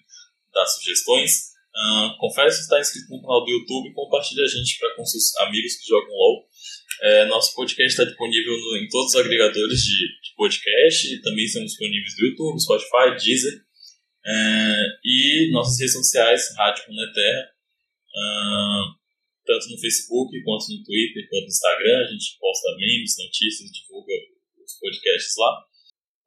[0.52, 1.57] dar sugestões.
[1.74, 5.04] Uh, confere se está inscrito no canal do YouTube e compartilhe a gente para com
[5.04, 6.48] seus amigos que jogam LOL.
[7.00, 11.44] É, nosso podcast está disponível no, em todos os agregadores de, de podcast e também
[11.44, 13.54] estamos disponíveis no YouTube, Spotify, Deezer
[14.26, 17.58] é, e nossas redes sociais, Rádio Runeterra.
[18.08, 18.98] Uh,
[19.48, 21.98] tanto no Facebook, quanto no Twitter, quanto no Instagram.
[22.04, 24.12] A gente posta memes, notícias, divulga
[24.62, 25.64] os podcasts lá.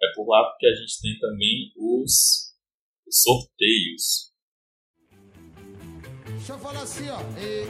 [0.01, 2.55] É por lá porque a gente tem também os,
[3.05, 4.30] os sorteios.
[6.41, 7.19] Deixa eu falar assim, ó.
[7.39, 7.67] E...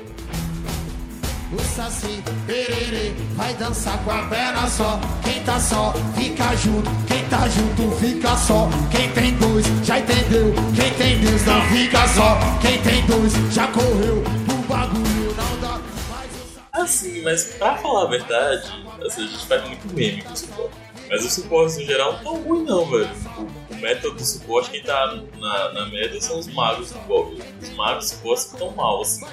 [1.54, 4.98] O Saci, perere, vai dançar com a perna só.
[5.22, 6.90] Quem tá só, fica junto.
[7.06, 8.70] Quem tá junto, fica só.
[8.90, 10.54] Quem tem dois, já entendeu.
[10.74, 12.40] Quem tem Deus, não fica só.
[12.62, 14.24] Quem tem dois, já correu.
[14.24, 15.82] O bagulho não dá.
[16.10, 17.10] Mas o Saci...
[17.12, 20.91] Assim, mas pra falar a verdade, assim, a gente faz muito meme com suporte.
[21.12, 23.10] Mas os suportes no geral não tão ruim não, velho.
[23.38, 27.44] O, o método do suporte, quem tá na, na média são os magos do golpe.
[27.62, 29.26] Os magos suportes que estão mal, assim.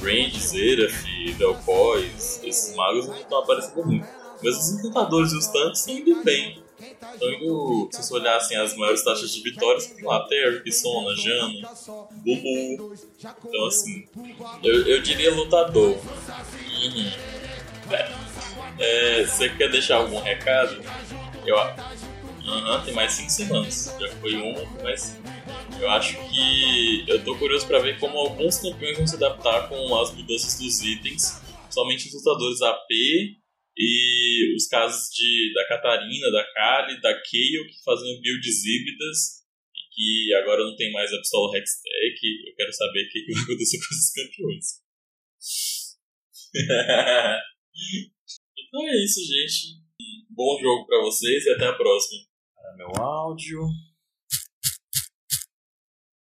[0.00, 1.04] Range, Seraph,
[1.36, 4.06] Delcois, esses magos não estão aparecendo muito.
[4.40, 6.62] Mas os encantadores e os tanques estão indo bem.
[6.78, 11.12] Estão indo, se você olhar assim, as maiores taxas de vitórias, tem lá Terry, Sona,
[11.16, 11.60] Jano,
[12.12, 12.94] Bubu.
[13.44, 14.06] Então assim,
[14.62, 15.96] eu, eu diria lutador.
[15.96, 17.10] Uhum.
[17.90, 18.25] É.
[18.78, 20.82] É, você quer deixar algum recado?
[21.46, 21.56] Eu,
[22.46, 23.96] Aham, tem mais 5 semanas.
[23.98, 25.28] Já foi uma, cinco.
[25.80, 29.94] Eu acho que eu tô curioso pra ver como alguns campeões vão se adaptar com
[29.96, 32.86] as mudanças dos itens, somente os lutadores AP
[33.76, 39.42] e os casos de, da Catarina, da Kali, da Kayle, que faziam builds híbridas
[39.74, 42.48] e que agora não tem mais a pistola Hextech.
[42.48, 44.66] Eu quero saber o que, que vai acontecer com esses campeões.
[48.76, 49.80] então é isso, gente.
[50.28, 52.20] Bom jogo pra vocês e até a próxima.
[52.54, 53.62] Para meu áudio.